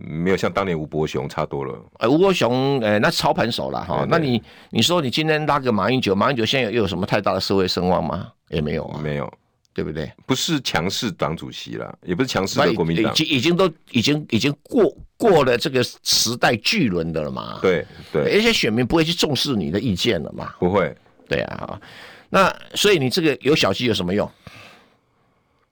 [0.00, 1.74] 没有，像当年吴伯雄差多了。
[1.98, 4.06] 呃，吴伯雄，呃，那操盘手了哈。
[4.08, 8.28] 那你你说你今天拉个马英九，马英九现在又有什么太大的社会声望吗？
[8.48, 9.32] 也没有啊，没有。
[9.74, 10.12] 对不对？
[10.26, 17.58] 不是强势党主席了，也不是强势的国民党，已经已经都已经已经过过了这个时代巨轮的了嘛。
[17.62, 20.54] 对对，而且选民不会去重视你的意见了嘛。
[20.58, 20.94] 不会，
[21.26, 21.80] 对啊。
[22.28, 24.30] 那所以你这个有小鸡有什么用？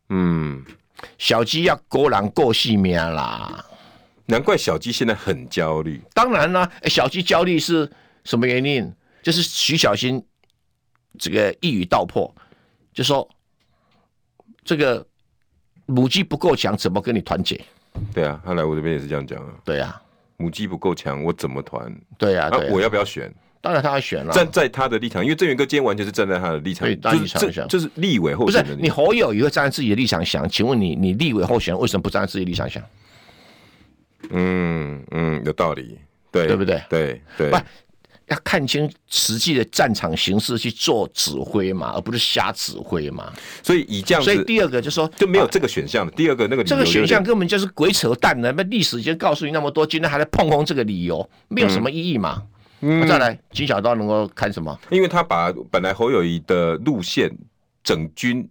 [0.08, 0.64] 嗯，
[1.18, 3.62] 小鸡要勾狼过细面啦。
[4.24, 6.00] 难怪小鸡现在很焦虑。
[6.14, 7.90] 当然啦，小鸡焦虑是
[8.24, 8.90] 什么原因？
[9.22, 10.24] 就是徐小新
[11.18, 12.34] 这个一语道破，
[12.94, 13.28] 就说。
[14.64, 15.06] 这个
[15.86, 17.60] 母鸡不够强，怎么跟你团结？
[18.14, 19.52] 对啊，他来我这边也是这样讲啊。
[19.64, 20.00] 对啊，
[20.36, 21.92] 母鸡不够强，我怎么团？
[22.16, 23.32] 对啊，对啊，我要不要选？
[23.62, 24.32] 当然他要选了。
[24.32, 28.76] 站在他的立场，因为郑源哥今天完全是站在他的立场，对，立场想，就是立委候选人。
[28.76, 30.48] 不是你侯友也会站在自己的立场想？
[30.48, 32.82] 请问你，你立委候选人为什么不站在自己的立场想？
[34.30, 35.98] 嗯嗯，有道理，
[36.30, 36.82] 对对不对？
[36.88, 37.50] 对对。
[38.30, 43.32] 要看清实际的战场形势去做指挥嘛，而不是瞎指挥嘛。
[43.62, 46.12] 所以以这样子，所以第二个就是说就没有这个选项的。
[46.12, 48.52] 第二个那个这个选项根本就是鬼扯淡的。
[48.52, 52.42] 那历史已经告诉你那么多，今天还在碰碰这个理由，没有什么意义嘛。
[52.82, 54.78] 嗯，再来金小刀能够看什么？
[54.90, 57.30] 因为他把本来侯友谊的路线
[57.82, 58.48] 整军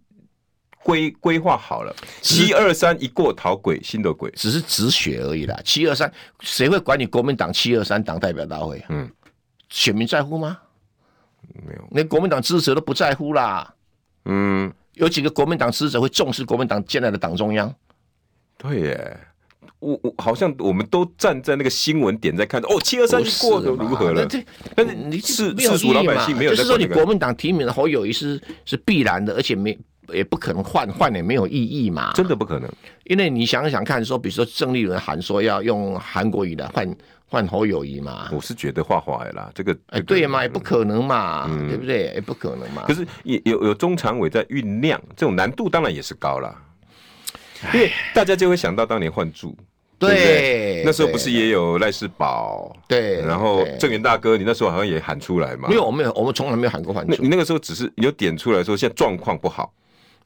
[0.84, 5.58] 规规划好了，七二三一过讨鬼，新的鬼只是止血而已啦。
[5.64, 6.12] 七二三
[6.42, 8.84] 谁会管你国民党七二三党代表大会？
[8.90, 9.10] 嗯。
[9.70, 10.58] 选民在乎吗？
[11.66, 13.74] 没有，连国民党支持者都不在乎啦。
[14.26, 17.74] 嗯，有几个国民党支持者会重视国民党建立的党中央？
[18.58, 19.18] 对耶，
[19.80, 24.26] 我我好像我们都站在那个新闻点在看哦，七二三过得如何了？
[24.28, 24.44] 这
[24.76, 29.78] 但是你是世俗老百姓没有、那个，就是说你国民党提名的侯友宜是是必然的，而且没
[30.14, 32.70] 也不可能换换也没有意义嘛，真的不可能。
[33.06, 36.96] 因为你想想看，说比如说郑丽文喊说要用韩国语来换。
[37.30, 38.28] 换侯友谊嘛？
[38.32, 42.12] 我是觉得画画的啦，这个哎、这个，对嘛，也不可能嘛，嗯、对不对？
[42.16, 42.84] 也不可能嘛。
[42.88, 46.56] 可是也有有中常委在酝酿，这种难度当然也是高啦，
[47.72, 49.56] 因为大家就会想到当年换柱，
[50.00, 52.76] 对，对，对，那时候不是也有赖世宝？
[52.88, 55.70] 对，然后郑源大哥，你那时候好像也喊出来嘛？
[55.70, 57.22] 没有，我没有，我们从来没有喊过换柱。
[57.22, 59.72] 你那个时候只是有点出来说现在状况不好。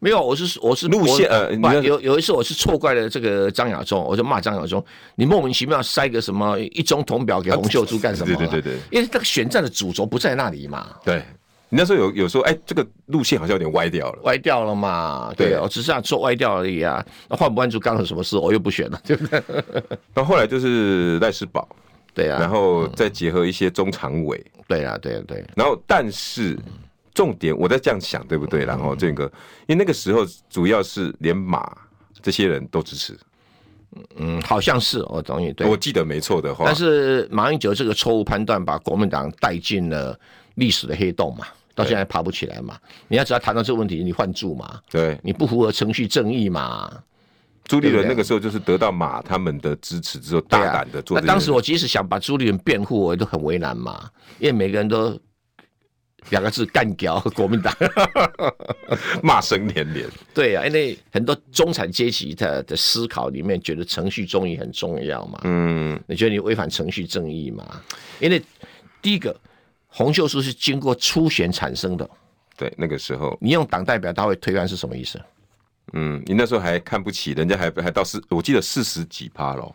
[0.03, 4.83] 没有，我是我是路线呃，有有一次我是错怪了这个张亚中，我就骂张亚中，
[5.15, 8.35] 你莫名其妙塞个什么一中铜表给洪秀柱干什么？
[8.35, 10.89] 对对对对，因为那个选战的主轴不在那里嘛。
[11.05, 11.23] 对，
[11.69, 15.33] 你那时候有有说，哎，这个路线好像有点歪掉了，歪掉了嘛？
[15.37, 17.01] 对，我只是想做歪掉而已啊。
[17.29, 18.35] 那换不换柱干了什么事？
[18.35, 19.41] 我又不选了，对不对？
[20.13, 21.65] 那后来就是赖世宝，
[22.13, 25.45] 对啊，然后再结合一些中常委，对啊，对啊，对。
[25.55, 26.59] 然后但是。
[27.13, 28.65] 重点我在这样想，对不对？
[28.65, 29.25] 然后这个，
[29.67, 31.71] 因为那个时候主要是连马
[32.21, 33.15] 这些人都支持，
[34.15, 36.65] 嗯，好像是我同意，对，我记得没错的话。
[36.65, 40.19] 但是马英九这个错误判断，把国民党带进了
[40.55, 41.45] 历史的黑洞嘛，
[41.75, 42.77] 到现在爬不起来嘛。
[43.07, 46.91] 你要只要谈到这个问题，你换柱嘛，对，你不符合程序正义嘛。
[47.65, 51.19] 朱立伦那个时候就是得到马他们的支持之后，大胆的做。
[51.21, 55.15] 那当时我即使想把朱立伦辩护，我都很为难嘛，因为每个人都。
[56.29, 57.73] 两个字干掉国民党，
[59.21, 60.07] 骂声连连。
[60.33, 65.41] 对啊，因为很多中产阶级的的思考里面，觉得程序正义很重要嘛。
[65.43, 67.81] 嗯，你觉得你违反程序正义嘛？
[68.19, 68.41] 因为
[69.01, 69.35] 第一个，
[69.87, 72.09] 洪秀柱是经过初选产生的。
[72.55, 75.19] 对，那个时候你用党代表大会推案是什么意思？
[75.93, 79.73] 嗯，你那时候还看不起人家还，还还到四，我记得四十几趴喽。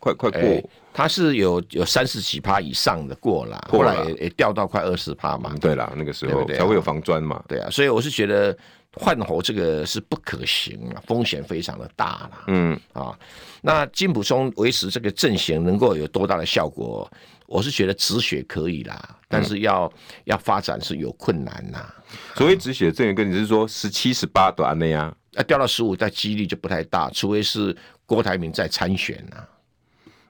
[0.00, 0.40] 快快过。
[0.40, 0.64] 欸
[0.96, 5.54] 他是有有三十几趴以上的过了，后来也也掉到快二十趴嘛。
[5.60, 7.44] 对啦，那个时候才会有防砖嘛。
[7.46, 8.56] 对啊，所以我是觉得
[8.94, 12.30] 换猴这个是不可行啊，风险非常的大了。
[12.46, 13.14] 嗯啊，
[13.60, 17.06] 那金普松维持这个阵型能够有多大的效果？
[17.46, 19.92] 我是觉得止血可以啦，但是要、嗯、
[20.24, 21.92] 要发展是有困难呐。
[22.36, 27.76] 所谓止血阵型，跟你是说十七十八段的呀，啊掉到十五，但几率就不太大，除非是
[28.06, 29.44] 郭台铭在参选呐。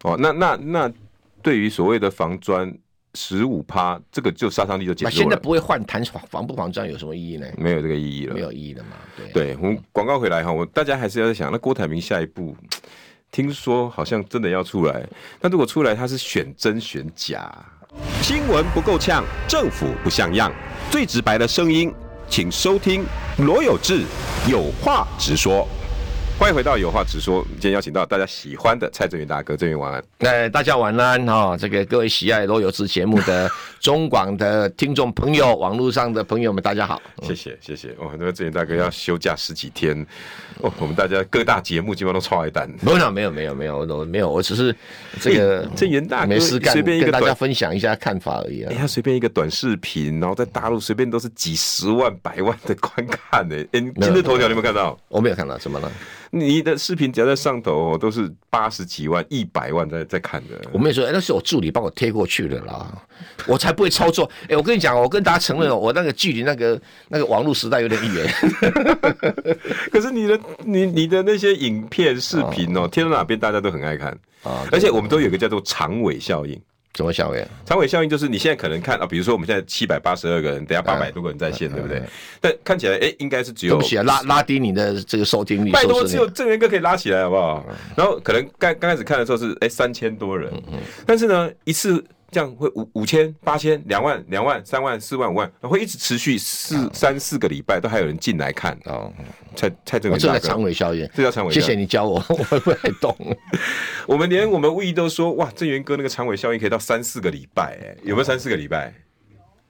[0.02, 0.92] 哦，那那那，
[1.42, 2.72] 对于所谓的防砖
[3.14, 5.16] 十五趴，这个就杀伤力就减弱了。
[5.22, 7.46] 现在不会换谈防不防砖有什么意义呢？
[7.56, 8.90] 没有这个意义了，没有意义了嘛？
[9.16, 12.54] 对，对，我们广告回来哈，我大家还是要想，那郭台铭下一步，
[13.32, 15.04] 听说好像真的要出来，
[15.40, 17.50] 那如果出来他是选真选假，
[18.20, 20.52] 新闻不够呛，政府不像样，
[20.90, 21.92] 最直白的声音，
[22.28, 23.04] 请收听
[23.38, 24.04] 罗有志
[24.46, 25.66] 有话直说。
[26.38, 27.42] 欢迎回到有话直说。
[27.52, 30.04] 今天邀请到大家喜欢的蔡正元大哥，正元晚安。
[30.18, 31.56] 哎，大家晚安哈、哦！
[31.58, 37.00] 这个各位喜爱罗有志节目的中广的听众朋友，网络上的朋友们，大家好。
[37.22, 40.06] 谢谢谢谢哦，那个正元大哥要休假十几天
[40.60, 42.70] 哦，我们大家各大节目基本上都超爱单。
[42.82, 44.76] 没有没有没有没有我没有，我只是
[45.18, 48.70] 这个正元大哥没事干，随便跟大家分享一下看法而已啊。
[48.70, 53.56] 哎，他随便一个短视频，然后在大陆随便都是几十万、百万的观看呢。
[53.72, 54.96] 哎，今日头条你有没有看到？
[55.08, 55.90] 我没有看到，怎么了？
[56.30, 60.60] 你的视频只要在上头，哦，都是八十几万、一百万在在看的。
[60.72, 62.86] 我没有说，哎，那是我助理帮我贴过去的啦，
[63.46, 64.30] 我才不会操作。
[64.48, 68.26] 哎，我跟你讲，我跟大家承认，我那个距离那个那个网络时代有点远。
[69.90, 74.10] 可是你的你你的那些影片、视频哦，贴到哪边大家都很爱看
[74.42, 76.60] 啊，而且我们都有个叫做长尾效应。
[76.96, 77.46] 什么效应？
[77.64, 82.02] 长尾效应就是你现在可能看啊，比如说我们现在七百八十二个人，等下八百多个人在线，对不对？
[82.40, 85.70] 但看起来，哎，应该是只有对不起啊，拉拉低你的这个收听率。
[85.70, 87.66] 拜托，只有正元哥可以拉起来，好不好？
[87.94, 90.50] 然后可能刚刚开始看的时候是哎三千多人，
[91.04, 92.02] 但是呢，一次。
[92.30, 99.12] 这样会五五千、八千、两万、两万、三万、四万、五万，会一直持续四三四个礼拜，都还有人进来看哦。
[99.54, 101.52] 蔡蔡正元这叫长尾效应，这叫长尾。
[101.52, 103.16] 谢谢你教我，我不太懂。
[104.06, 108.92] 我们连我们无意都说，哇，正元哥那个长尾效应可以到三四个礼拜，哎，有没有三四个礼拜？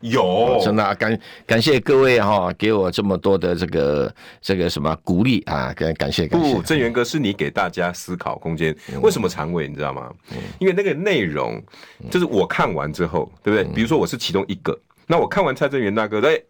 [0.00, 6.54] 有、哦，真的、啊、感感谢各位哈，给我这么多的这个这个什么鼓励啊，感感谢感谢。
[6.54, 8.76] 不，正源哥是你给大家思考空间。
[9.00, 9.66] 为什么长尾？
[9.66, 10.12] 你知道吗？
[10.59, 11.62] 因为那个内容
[12.11, 13.74] 就是我看完之后，对不对？
[13.74, 16.40] 比如说我是其中一个，那我看完蔡正元大哥，哎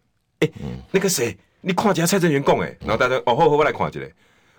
[0.40, 0.50] 哎，
[0.90, 4.00] 那个谁，你看一下蔡正元讲哎，然后大家哦，好好，我来看一下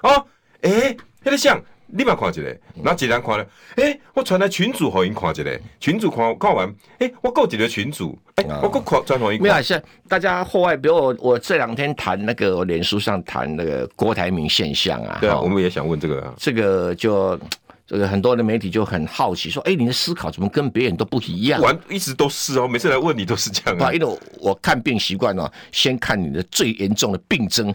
[0.01, 0.25] 哦，
[0.61, 1.61] 哎，那个像。
[1.89, 2.41] 立马看一下，
[2.75, 3.43] 然后几人看了，
[3.77, 6.67] 哎、欸，我传来群主给你看一个，群主看看完，
[6.99, 9.43] 哎、欸，我够几个群主，哎、欸，我够传传给你。
[9.43, 15.17] 没有，现在大家户外，比如我，我这两天谈那个，我脸书上谈那个郭台铭现象啊。
[15.21, 16.33] 对啊，我们也想问这个啊。
[16.37, 17.39] 这个就
[17.85, 21.61] 这个很多的媒体就很好奇，说，哎、欸，你的思考怎么跟别人都不一样？
[21.61, 23.93] 完，一直都是哦，每次来问你都是这样啊。
[23.93, 27.73] 因为我，我看病习惯哦，先看你的最严重的病症，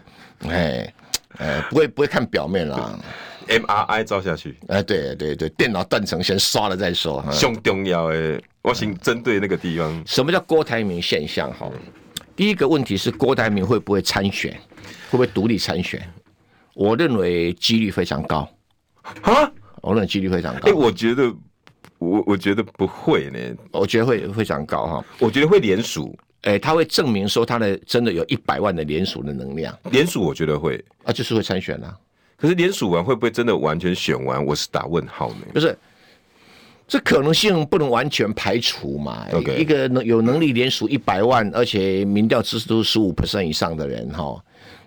[0.49, 0.93] 哎，
[1.39, 2.99] 哎，不会不会看表面啦。
[3.49, 7.25] M R I 照下去，哎，对对对，电脑断层先刷了再说。
[7.31, 10.03] 最重要的，我先针对那个地方。
[10.07, 11.53] 什么叫郭台铭现象？
[11.53, 11.71] 哈，
[12.35, 14.53] 第一个问题是郭台铭会不会参选？
[15.11, 16.03] 会不会独立参选？
[16.75, 18.49] 我认为几率非常高。
[19.23, 19.51] 啊？
[19.83, 20.69] 我认为几率非常高。
[20.69, 21.35] 哎，我觉得，
[21.99, 23.39] 我我觉得不会呢。
[23.73, 25.05] 我觉得会非常高哈。
[25.19, 26.17] 我觉得会连署。
[26.43, 29.77] 哎，他会证明说他的真的有一百万的连署的能量。
[29.91, 31.97] 连署我觉得会啊，就是会参选啊。
[32.43, 34.45] 可是连署完会不会真的完全选完？
[34.45, 35.47] 我是打问号呢。
[35.55, 35.79] 不是，
[36.89, 39.25] 这可能性不能完全排除嘛。
[39.31, 39.59] Okay.
[39.59, 44.45] 一个能有能力连署一百万，而且民调支持度十五 percent 以上的人，哈，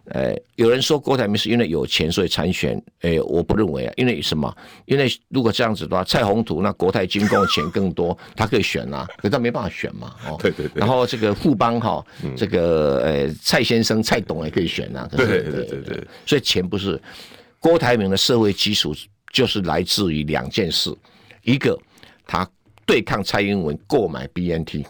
[0.10, 3.94] 呃，有人说郭台铭是因为有钱所以参选，哎，我不认为啊。
[3.96, 4.54] 因为什么？
[4.84, 10.14] 因为如果这样子的话，蔡宏图那国泰金控钱更多， 他可以选啊，可是他没办法选嘛。
[10.28, 10.74] 哦，对对对。
[10.76, 15.08] 然后这个富邦哈，这个呃蔡先生蔡董也可以选啊。
[15.10, 16.04] 对对对对对。
[16.26, 17.02] 所以钱不是。
[17.66, 18.94] 郭台铭的社会基础
[19.34, 20.96] 就是来自于两件事，
[21.42, 21.76] 一个
[22.28, 22.48] 他
[22.86, 24.86] 对抗蔡英文购买 BNT，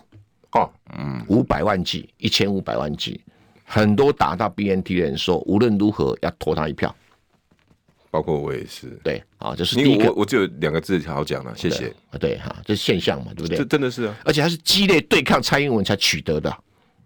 [0.52, 3.22] 哦，嗯，五百万剂，一千五百万剂，
[3.64, 6.94] 很多打到 BNT 的人说无论如何要投他一票，
[8.12, 11.88] 包括我也是，对，啊，这是第一个，我我只有两个字好讲了，谢谢。
[12.12, 13.58] 啊，对哈，这是现象嘛，对不对？
[13.58, 16.54] 这真的是啊，而且还是激烈对抗蔡英文才取得的，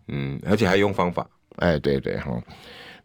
[0.07, 2.41] 嗯，而且还用方法，哎，对对哈。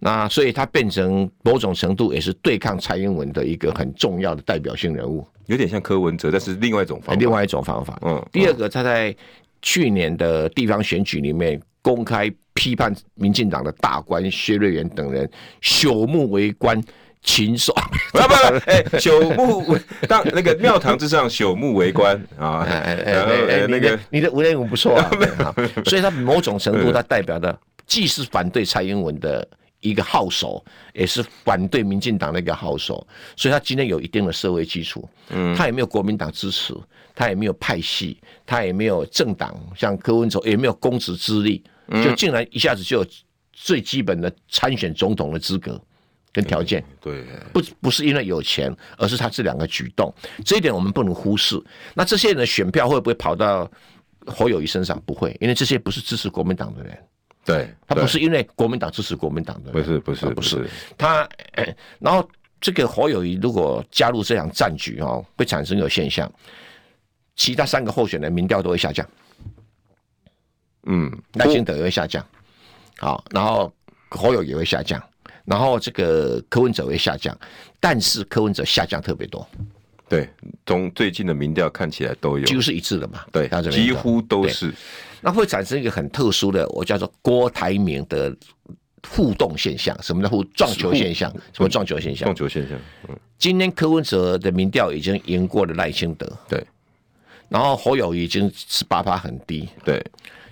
[0.05, 7.99] 那所以他变成某种程度也是对抗蔡英文的一个很重要的代表性人物，有点像柯文哲，但是另外一种方法，另外一种方法。
[8.05, 9.17] 嗯，第二个他在
[9.63, 15.27] 去年的地方选举里面公开批判民进党的大官薛瑞元等人
[15.63, 16.79] 朽木为官，
[17.23, 17.75] 禽兽，
[18.13, 19.75] 不要不要，哎，朽木
[20.07, 25.11] 当那个庙堂之上，朽木为官啊，然后那个你的文言文不错啊，
[25.87, 29.49] 所以他某种程度，他代表的既是反对蔡英文的
[29.85, 33.07] 一个号手，也是反对民进党的一个号手，
[33.37, 36.75] 所以他今天有一定的社会基础，嗯，他也没有国民党支持，
[37.15, 41.63] 他也没有派系，他也没有政党，像柯文哲也没有公职资历，
[42.03, 43.07] 就竟然一下子就有
[43.53, 45.81] 最基本的参选总统的资格。
[46.35, 50.13] 跟条件对，不不是因为有钱，而是他这两个举动，
[50.45, 51.63] 这一点我们不能忽视。
[51.95, 53.71] 那这些人的选票会不会跑到
[54.27, 55.01] 侯友谊身上？
[55.07, 56.99] 不会，因为这些不是支持国民党的人。
[57.45, 60.67] 对，他不是因为国民党支持国民党的，不是不是不是
[60.97, 61.29] 他。
[61.99, 62.27] 然后
[62.61, 66.33] 这个侯友宜如果加入这场战局哦，会产生一个现象，
[67.37, 69.07] 其他三个候选人民调都会下降。
[70.87, 72.27] 嗯，赖清德也会下降，
[72.99, 73.71] 好，然后
[74.09, 75.03] 侯友也会下降。
[75.45, 77.39] 然后这个柯文哲会下降，
[77.79, 79.47] 但是柯文哲下降特别多。
[80.09, 80.29] 对，
[80.65, 83.25] 从最近的民调看起来都有，几乎是一致的嘛。
[83.31, 84.73] 对，几乎都是。
[85.25, 88.37] 那会产生一个很特殊的，我叫做郭台铭的
[89.09, 89.97] 互动现象。
[90.03, 91.33] 什么叫互撞球现象？
[91.55, 92.27] 什么撞球现象？
[92.27, 92.79] 撞球现象。
[93.09, 93.19] 嗯。
[93.39, 96.31] 今天柯文哲的民调已经赢过了赖清德。
[96.47, 96.63] 对。
[97.49, 99.67] 然后侯友宜已经十八趴很低。
[99.83, 100.05] 对。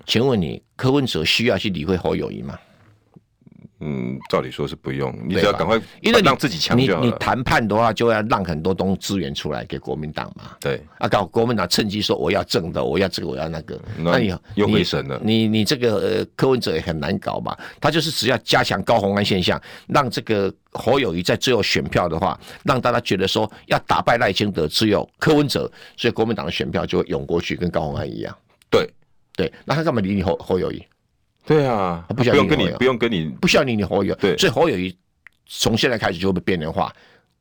[0.06, 2.58] 请问你柯文哲需要去理会侯友宜吗？
[3.84, 6.78] 嗯，照理说是不用，你只要赶快，因为让自己强。
[6.78, 10.52] 你你谈判的话，就要让很多东西资源出来给国民党嘛。
[10.60, 15.20] 对，啊，搞国民党趁机说我要正的，我要这个，我要那个，那你又回神了。
[15.24, 28.32] 你你这个呃柯文哲也很难搞嘛，他就是只要加强高虹安现象，让这个侯友谊在最后选票的话，让大家觉得说要打败赖清德只有柯文哲，所以国民党的选票就会涌过去，跟高虹安一样。
[28.70, 28.88] 对
[29.34, 30.80] 对，那他干嘛理你侯侯友宜？
[31.44, 34.14] 对啊，他不用跟你，不用跟你，不需要你，你侯友。
[34.14, 34.96] 对，所以侯友一
[35.46, 36.92] 从现在开始就会被边缘化，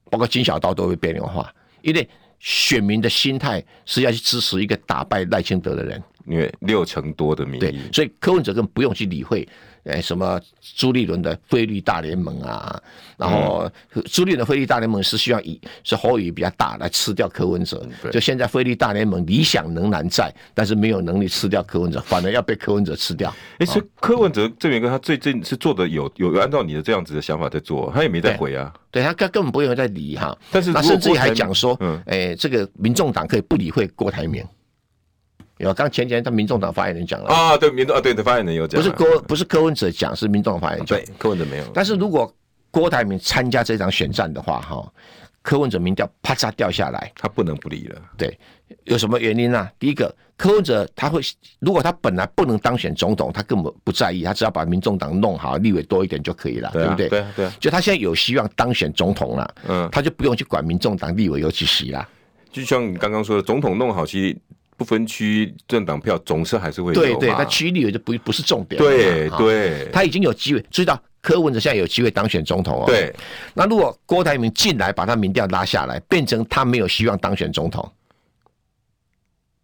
[0.09, 6.01] 包括金小刀都会被边缘化，因为选民的心态是要去支持一个打败赖清德的人，
[6.31, 9.47] 因为六成多的民意，对，所以柯文哲根本不用去理会。
[9.83, 10.39] 哎，什么
[10.77, 12.79] 朱立伦的菲律大联盟啊？
[13.17, 13.67] 然后
[14.05, 17.83] 朱立伦菲律大联盟是希望以是侯友比较大来吃掉柯文哲。
[18.11, 23.33] 就现在菲律大联盟理想仍然在，但是没有能力吃掉柯文哲，反而要被柯文哲吃掉。
[23.57, 28.71] 哎，所以柯文哲这边跟他最近是做的有有按照你的这样子的想法在做，他也没在回啊。
[28.91, 30.37] 对，他根根本不用再理哈。
[30.51, 34.45] 但是他甚至还讲说，嗯，哎，这个民众党可以不理会郭台铭。
[35.61, 41.63] 有，刚前几天他民众党发言人讲了啊，对，民众啊，对的发言人有讲，不是柯不是柯文哲讲，是民众党发言人讲，对，柯文哲没有。
[41.73, 42.31] 但是如果
[42.69, 44.91] 郭台铭参加这场选战的话，哈，
[45.41, 48.01] 柯文哲民调啪嚓掉下来，他不能不理了。
[48.17, 48.37] 对，
[48.85, 49.71] 有什么原因呢、啊？
[49.77, 51.19] 第一个，柯文哲他会，
[51.59, 57.21] 如果他本来不能当选总统，他根本不在意，他只要把民众党弄好，立委多一点就可以了，对，啊、对不对？
[57.21, 57.49] 对对。
[57.59, 62.07] 就他现在有希望当选总统了，嗯，他就不用去管民众党立委有几席了。
[62.51, 64.37] 就像你刚刚说的，总统弄好，其实。
[64.77, 68.81] 不分区政党票总是还是会有对对，他区域就不不是重点。
[68.81, 72.85] 对对，他已经有机会，知道柯文哲现在有机会当选总统哦。
[72.87, 73.13] 对，
[73.53, 77.91] 那如果郭台铭进来把他民调拉下来，变成他没有希望当选总统，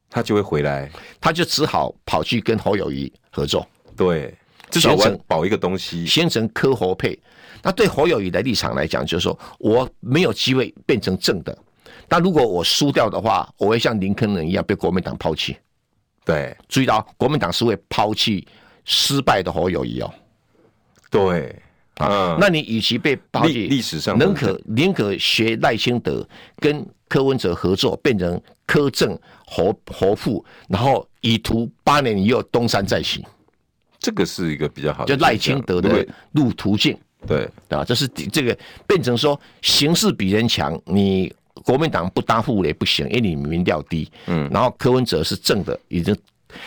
[0.09, 3.67] 他就会回来，他就只好跑去跟侯友谊合作。
[3.95, 4.31] 对，
[4.69, 4.95] 至少
[5.25, 7.17] 保一个东西，形成柯侯配。
[7.63, 11.57] 那对侯友谊的立场来讲，就是说我没有机会变成正的。
[12.07, 15.57] 但如果我输掉的话，我会像林肯人一样被国民党抛弃。
[16.23, 18.45] 对，注意到国民党是会抛弃
[18.85, 20.13] 失败的侯友谊哦。
[21.09, 21.55] 对，
[21.95, 26.27] 啊，那你与其被抛弃，历史上宁可宁可学赖清德
[26.57, 33.25] 跟柯文哲合作，变成柯正侯侯富，然后以图八年以后东山再起。
[33.99, 36.97] 这个是一个比较好的，就赖清德的路途径。
[37.25, 41.33] 对，啊，这是这个变成说形势比人强，你。
[41.63, 44.09] 国民党不当副也不行，因为你民调低。
[44.27, 46.15] 嗯，然后柯文哲是正的，已经。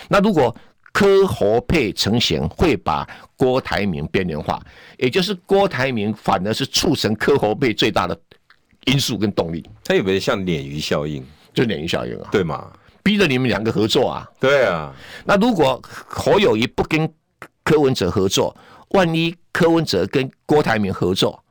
[0.08, 0.54] 那如果
[0.92, 4.60] 柯侯配成型，会把郭台铭边缘化，
[4.98, 8.18] 也就是郭台铭反而是促成柯侯配最大的
[8.86, 9.64] 因素跟动力。
[9.84, 11.24] 他有没有像鲶鱼效应？
[11.54, 12.70] 就鲶鱼效应啊，对嘛？
[13.02, 14.28] 逼着你们两个合作啊。
[14.38, 14.94] 对啊。
[15.24, 17.10] 那如果侯友谊不跟
[17.64, 18.54] 柯文哲合作，
[18.90, 21.42] 万一柯文哲跟郭台铭合作，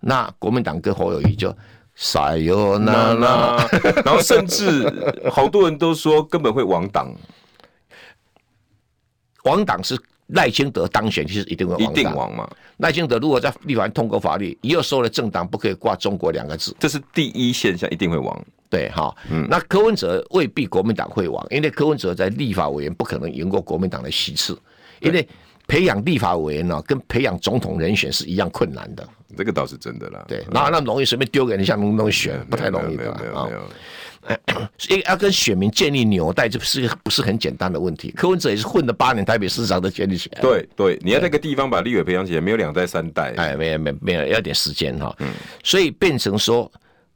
[0.00, 1.54] 那国民党跟侯友谊就。
[1.96, 3.68] 撒哟那拉，
[4.04, 4.84] 然后甚至
[5.30, 7.10] 好多人都说根本会亡党，
[9.44, 12.48] 亡党是赖清德当选，其实一定会亡党，一定亡嘛。
[12.76, 18.44] 赖清德如果在立法院通过法律，以后所有的政党不可以挂中国两个字，这是第一现象，一定会亡。
[18.68, 24.58] 对，哈，嗯，那柯文哲未必国民党会亡，因为柯文哲在立法委员不可能赢过国民党的席次，
[25.00, 25.26] 因为
[25.66, 29.06] 培养立法委员呢，跟培养总统人选是一样困难的。
[29.36, 30.24] 这个倒是真的啦。
[30.28, 33.04] 对，然后那么容易随便丢给人家弄弄选，不太容易的。
[33.20, 33.60] 没有没有。
[34.76, 38.10] 所以 要跟选民建立纽带，这不是不是很简单的问题。
[38.16, 40.40] 柯文哲也是混了八年台北市长都建立起来。
[40.40, 43.32] 对对，你要那个地方把立委培养起来，没有两代三代。
[43.36, 45.14] 哎，没有没有没有，要点时间哈。
[45.20, 45.28] 嗯。
[45.62, 46.70] 所以变成说，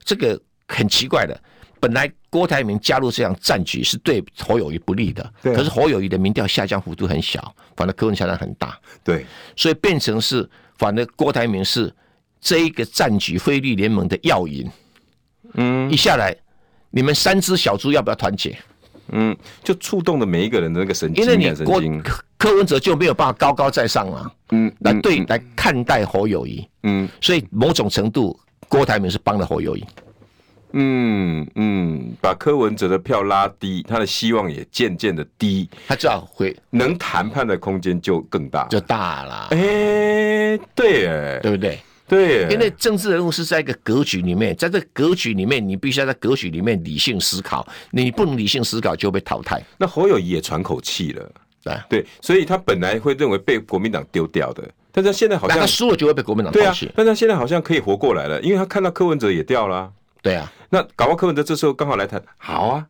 [0.05, 1.41] 这个很奇怪的，
[1.81, 5.55] 本来郭台铭加入这样战局是对侯友谊不利的，对。
[5.55, 8.79] 可是侯友谊的民调下降幅度很小，反而柯文哲下降很大。
[9.03, 9.25] 对。
[9.57, 11.93] 所以变成是，反正郭台铭是
[12.41, 14.71] 这一个战局非绿联盟的要引。
[15.55, 15.91] 嗯。
[15.91, 16.37] 一下来。
[16.93, 18.59] 你们三只小猪要不要团结？
[19.13, 21.81] 嗯，就触动了每一个人的那个神经，因为你郭
[22.37, 24.29] 柯文哲就没有办法高高在上啊。
[24.51, 26.69] 嗯，来对来看待侯友谊。
[26.83, 28.37] 嗯，所以某种程度，
[28.69, 29.85] 郭台铭是帮了侯友宜。
[30.73, 39.49] 嗯嗯，把柯文哲的票拉低，他的希望也渐渐的低，他至少会能谈判的空间就更大，就大了。
[39.51, 41.79] 哎、欸，对，哎，对不对？
[42.09, 49.63] 对，因为政治人物是在一个格局里面，在这个格局里面，你必须要在格局里面理性思考，你不能理性思考就被淘汰。
[49.79, 51.31] 那侯友宜也喘口气了，
[51.63, 51.75] 对。
[51.89, 59.91] 对，所以他本来会认为被国民党丢掉的，但是他现在好像他输了就会被国民党抛弃，但他现在好像可以活过来了，因为他看到柯文哲也掉了，啊，
[60.23, 62.87] 对啊，那搞不好柯文哲这时候刚好来谈，好啊，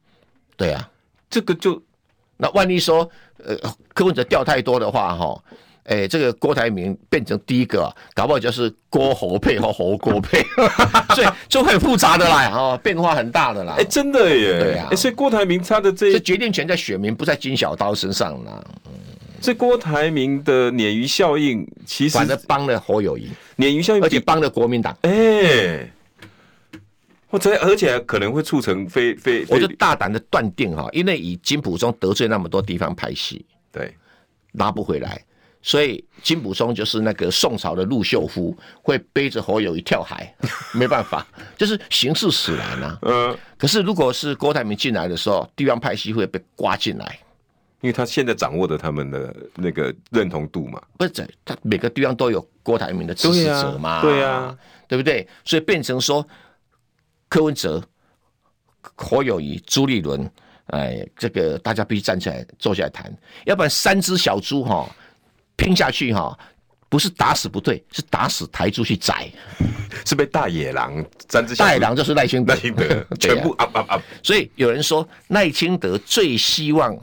[0.56, 0.88] 对啊，
[1.28, 1.82] 这个就
[2.36, 3.08] 那万一说
[3.44, 3.56] 呃
[3.94, 5.42] 柯文哲掉太多的话，哈。
[5.84, 10.40] 哎、欸，这个郭台铭变成第一个，搞不好就是郭侯配和侯郭配，
[11.16, 13.72] 所以就很复杂的啦，哦，变化很大的啦。
[13.72, 14.94] 哎、欸，真的耶，对啊。
[14.94, 18.62] 所以郭台铭他的这这决定权在选民，不在金小刀身上啦。
[18.86, 18.92] 嗯，
[19.40, 24.96] 这郭台铭的鲶鱼效应，其实反而帮了侯友谊，鲶鱼效应，而且帮了国民党。
[25.00, 25.92] 哎、欸，
[27.30, 33.94] 或者而且可能会促成非非，我就大胆的断定哈，因为以金普松得罪那么多地方派系，对，
[34.52, 35.24] 拉不回来。
[35.62, 40.34] 所以金普松就是那个宋朝的陆秀夫，会背着侯友一跳海，
[40.72, 41.26] 没办法，
[41.56, 42.98] 就是形势使然啊。
[43.02, 43.36] 嗯。
[43.58, 47.18] 可是如果是郭台铭进来的时候，地方派系会被刮进来，
[47.82, 50.80] 因为他现在掌握的他们的那个认同度嘛。
[50.96, 54.00] 不是，他每个地方都有郭台铭的支持者嘛。
[54.00, 54.56] 对啊，
[54.88, 55.28] 对不对？
[55.44, 56.26] 所以变成说，
[57.30, 57.82] 柯文哲、
[58.94, 60.30] 何友谊、朱立伦，
[60.66, 63.10] 哎，这个大家必须站起来坐下来谈，
[63.46, 64.86] 要不然三只小猪哈。
[65.56, 66.36] 拼下去哈，
[66.88, 69.30] 不是打死不对，是打死抬猪去宰，
[70.04, 74.02] 是被大野狼三只大野狼就是赖清德，赖清德全部 啊啊啊！
[74.22, 76.98] 所以有人说赖清德最希望。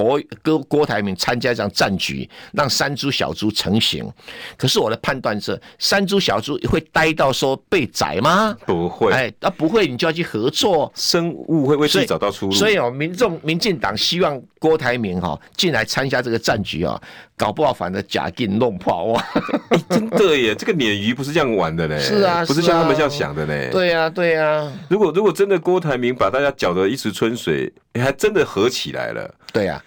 [0.00, 4.08] 郭郭郭台铭参加这样战局，让山猪小猪成型。
[4.56, 8.56] 可是我的判断是，山猪小猪会待到说被宰吗？
[8.66, 10.90] 不会，哎，那不会，你就要去合作。
[10.94, 12.52] 生物会为自己找到出路。
[12.52, 17.00] 所以哦，民众民进党希望郭台铭哈进来参加这个战局啊，
[17.36, 19.24] 搞不好反而假定弄破哇！
[19.90, 21.98] 真的耶，这个鲶鱼不是这样玩的嘞。
[22.00, 23.68] 是啊，不是像他们这样想的嘞。
[23.70, 24.70] 对呀，对呀。
[24.88, 29.34] 如果如果真的郭台铭把大家搅得一池春水，还真的合起来了。
[29.52, 29.82] 对呀。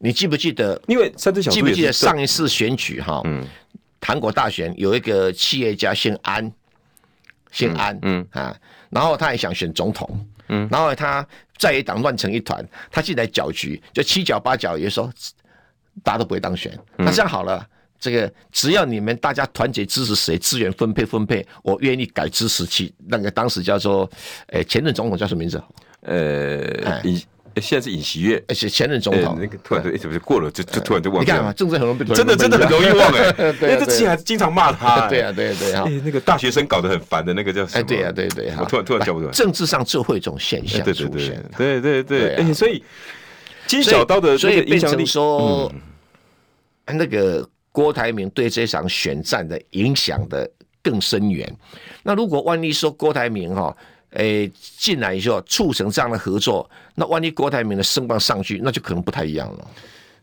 [0.00, 0.80] 你记不记得？
[0.86, 3.20] 因为三只小猪，记不记得上一次选举哈？
[3.24, 3.44] 嗯，
[4.00, 6.52] 韩国大选有一个企业家姓安，
[7.50, 8.56] 姓安，嗯啊，
[8.90, 10.08] 然后他也想选总统，
[10.50, 15.12] 嗯，然后他在野党乱成一团，他进来搅局，就七搅八搅，也说
[16.04, 16.78] 大家都不会当选。
[16.96, 17.66] 那这样好了，
[17.98, 24.08] 这个只要你们大家团结支持谁，资源分配分配，我愿意改支持其那个当时叫做
[24.50, 25.60] 诶前任总统叫什么名字？
[26.02, 27.02] 呃，
[27.60, 31.24] 现在是尹锡悦，而且前任总统，那个突然就是不是过了，就就突然就忘了。
[31.24, 35.06] 你看嘛，政治很容易被真的真的很容易忘 哎，因为这之前还经常骂他。
[35.10, 35.84] 对啊，对对啊。
[36.04, 37.84] 那个大学生搞得很烦的那个叫什么？
[37.84, 38.52] 对啊，对对。
[38.58, 39.32] 我突然突然叫不出来。
[39.32, 41.44] 政治上就会有这种现象出现。
[41.56, 42.82] 对对对，哎，所以
[43.66, 45.72] 金小刀的所以变成说，
[46.86, 50.50] 那个郭台铭对这场选战的影响的
[50.82, 51.50] 更深远。
[52.02, 53.76] 那如果万一说郭台铭哈？
[54.10, 59.68] 诶，进来以后促成这样的合作，那万一郭台铭的声望上去，那就可能不太一样了。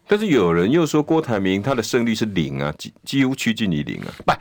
[0.08, 4.14] 但是有人又说郭台铭他的胜率是零啊，几几乎趋近于零啊。
[4.26, 4.34] 不，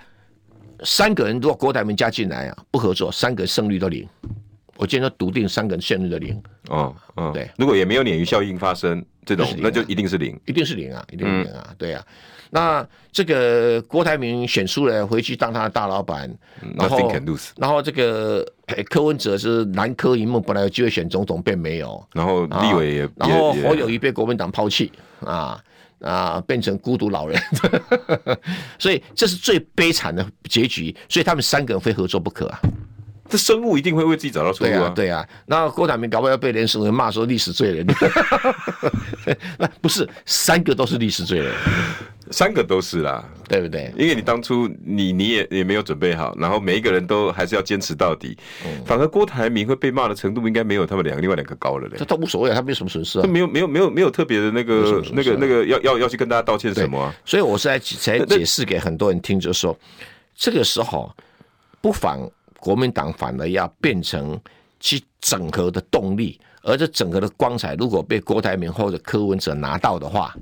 [0.84, 4.08] 三个人如果郭台铭加进来啊，不合作，三个胜率都零。
[4.76, 6.42] 我今天都笃定三个人胜率的零。
[6.68, 7.48] 哦，嗯，对。
[7.56, 12.04] 如果也没有鲶鱼效应发生，这种那就一定是零，一定是零啊，一定是零啊，对啊。
[12.50, 16.32] 那这个郭台铭选输了，回去当他的大老板，
[16.76, 17.12] 然后
[17.56, 18.46] 然后这个
[18.88, 22.06] 柯文哲是南柯一梦，本来有机会选总统，便没有。
[22.12, 25.60] 然后立委也，然后侯友谊被国民党抛弃啊
[26.00, 27.40] 啊，变成孤独老人，
[28.78, 30.94] 所以这是最悲惨的结局。
[31.08, 32.60] 所以他们三个人非合作不可啊。
[33.28, 34.92] 这生物一定会为自己找到出路啊！
[34.94, 37.86] 对啊，那郭台铭搞不好要被连胜文骂说历史罪人，
[39.58, 41.50] 那不是三个都是历史罪人，
[42.30, 43.90] 三个都是啦，对不对？
[43.96, 48.36] 因为你当初你你也也没有准备好，然后每一个人都还是要坚持到底，
[48.84, 51.96] 反而郭台铭会被骂的程度应该没有他们两个另外两个高了嘞。
[51.98, 57.14] 他他无所谓，他没有什么损失啊，没有没有没有没有特别的那个那个那个要要要去跟大家道歉什么啊？
[57.24, 59.74] 所以我是在才解释给很多人听，就是说
[60.36, 61.10] 这个时候
[61.80, 62.30] 不妨。
[62.64, 64.40] 国民党反而要变成
[64.80, 70.34] 去整合的动力，而这整合的光彩，如果被郭台铭或者柯文哲拿到的话，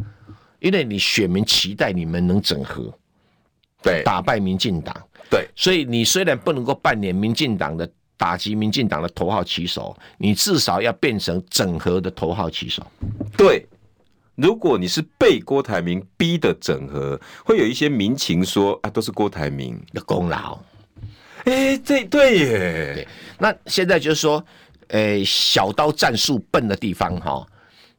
[0.61, 2.95] 因为你选民期待你们能整合，
[3.83, 4.97] 对，打败民进党，
[5.29, 12.87] 对，所以你虽然不能够扮演民进党的打击民进党的头号旗手，你至少要变成整合的头号旗手。
[13.37, 13.67] 对，
[14.37, 19.77] 如果你是被郭台铭逼的整合，会有一些民情说啊，都是郭台铭。
[19.93, 20.57] 的功劳。
[21.45, 22.49] 哎，这对耶
[22.95, 23.09] 对。
[23.39, 24.45] 那现在就是说，
[24.89, 27.45] 诶，小刀战术笨的地方哈，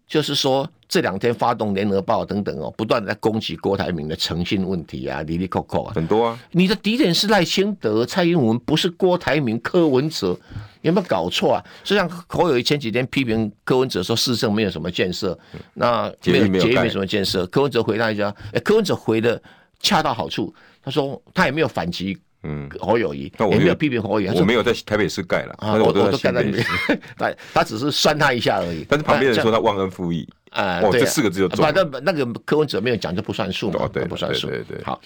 [0.08, 6.40] 就是说这两天发动联合报等等哦，不断的在攻击郭台铭的诚信问题啊，里里扣扣啊，很多啊。
[6.52, 10.40] 你的敌人是赖清德、蔡英文，不是郭台铭、柯文哲，
[10.82, 11.66] 有没有搞错啊？
[11.84, 15.38] 就像侯友谊前几天批评柯文哲说市政没有什么建设，
[15.74, 19.42] 那没有捷运没什么建设，柯文哲回答一下，哎，柯文哲回的
[19.82, 22.18] 恰到好处，他说他也没有反击。
[22.44, 26.66] 嗯，侯友宜我没有批评侯友宜，我没有在台北市盖了，啊，我都盖在里面。
[27.18, 28.86] 他他只是酸他一下而已。
[28.90, 31.64] 但是旁边人说他忘恩负义啊，哦，这四个字就中。
[31.64, 34.48] 反正那个柯文哲没有讲就不算数嘛，不算数。
[34.48, 34.84] 对对。
[34.84, 35.02] 好，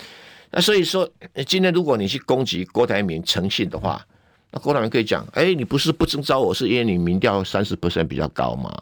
[0.50, 1.08] 那所以说
[1.46, 4.04] 今天如果你去攻击郭台铭诚信的话，
[4.50, 8.76] 那郭台铭可以讲，哎，你不是不征召我，是因为你民调三十 percent 比较高嘛？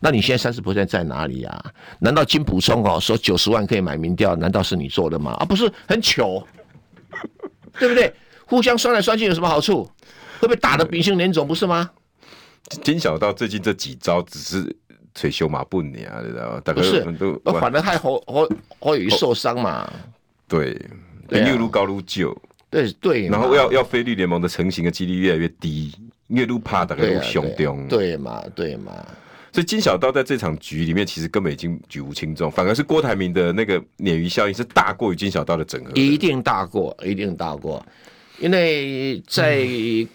[0.00, 1.64] 那你现在三十 percent 在哪里呀？
[1.98, 5.32] 难道金普聪哦说九十万可以买民调，难道是你做的吗？
[5.40, 6.42] 啊，不是很糗。
[7.78, 8.12] 对不对？
[8.46, 9.88] 互相酸来酸去有什么好处？
[10.40, 11.90] 会被打的鼻青脸肿，不是吗？
[12.82, 14.76] 金小刀最近这几招只是
[15.14, 16.60] 捶胸马步你啊，知道吗？
[16.72, 17.02] 不是，
[17.60, 18.48] 反而害侯侯
[18.78, 19.90] 侯友宜受伤嘛。
[20.46, 20.80] 对，
[21.30, 22.36] 越撸高撸旧。
[22.70, 23.26] 对对。
[23.28, 25.94] 然后要要菲律联盟的成型的几率越来越低，
[26.28, 27.76] 越撸怕大概越凶刁。
[27.88, 28.92] 对嘛对嘛。
[29.58, 37.84] 所以金小刀在这场局里面，其实根本已经举无轻重，反而是郭台铭的那个鲶鱼效应是大过于金小刀的整合，一定大过，一定大过，
[38.38, 39.66] 因为在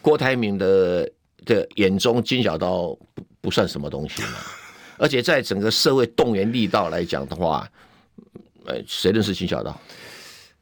[0.01, 1.11] 郭台铭的
[1.43, 4.37] 的眼中，金小刀不不算什么东西嘛，
[4.97, 7.69] 而且在整个社会动员力道来讲的话，
[8.63, 9.77] 呃，谁认识金小刀？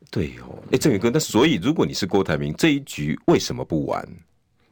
[0.09, 4.03] 对哦，哎，郑宇哥，那所以如果你是郭台铭，这一局为什么不玩？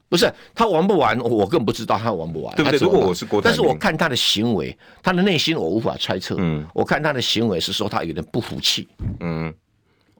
[0.10, 2.80] 不是他玩不玩，我更不知道他玩不玩，对不对？
[2.80, 6.36] 如果我是郭台铭，但是我看他的行为，他的内心我无法猜测。
[6.39, 8.88] 嗯，我看他的行为是说他有点不服气。
[9.20, 9.53] 嗯，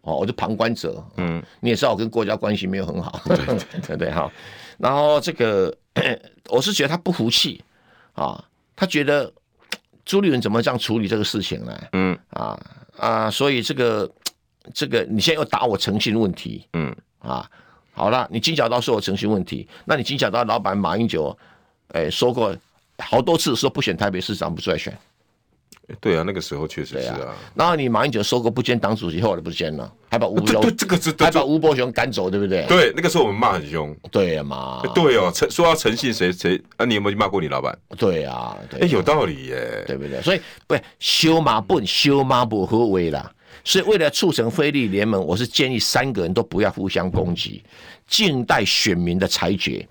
[0.02, 1.04] 哦，我就旁观者。
[1.18, 3.36] 嗯，你也知道我跟郭家关系没有很好，对
[3.82, 4.32] 对对，哈。
[4.78, 5.76] 然后这个
[6.50, 7.62] 我是觉得他不服气
[8.14, 8.42] 啊，
[8.76, 9.34] 他觉得
[10.06, 11.80] 朱立伦怎么这样处理这个事情呢？
[11.94, 12.60] 嗯，啊
[12.96, 14.08] 啊，所以这个
[14.72, 16.68] 这个你现在又打我诚信问题。
[16.74, 17.50] 嗯，啊。
[18.00, 21.38] 好了，你金小刀说我诚信问题，那你金小刀老板马英九，
[21.90, 22.56] 哎、欸，说过
[22.98, 24.98] 好多次说不选台北市长，不出来选。
[26.00, 27.36] 对啊，那个时候确实是啊。
[27.54, 32.66] 然后你马英九说过不兼党主席，后来不兼了，还把吴对对这个是还把吴伯雄赶走，对不对？
[32.70, 33.94] 对，那个时候我们骂很凶。
[34.10, 34.82] 对呀嘛。
[34.96, 36.86] 对哦，诚说要诚信谁谁啊？
[36.86, 37.78] 你有没有骂过你老板？
[37.98, 38.56] 对啊。
[38.80, 40.22] 哎，有道理耶，对不对？
[40.22, 43.30] 所以不修马不，修马不合为啦。
[43.70, 47.64] 所以，为了促成非利联盟，我是建议三个人都不要互相攻击，
[48.08, 49.88] 静待选民的裁决。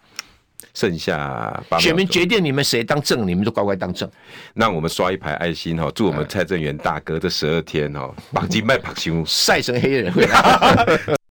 [0.74, 4.10] 剩下选民决定你们谁当正，你们就乖乖当正。
[4.52, 11.08] 那我们刷一排爱心哈，祝我们蔡正元大哥这十二天哦，绑金卖绑胸，晒成黑人回来。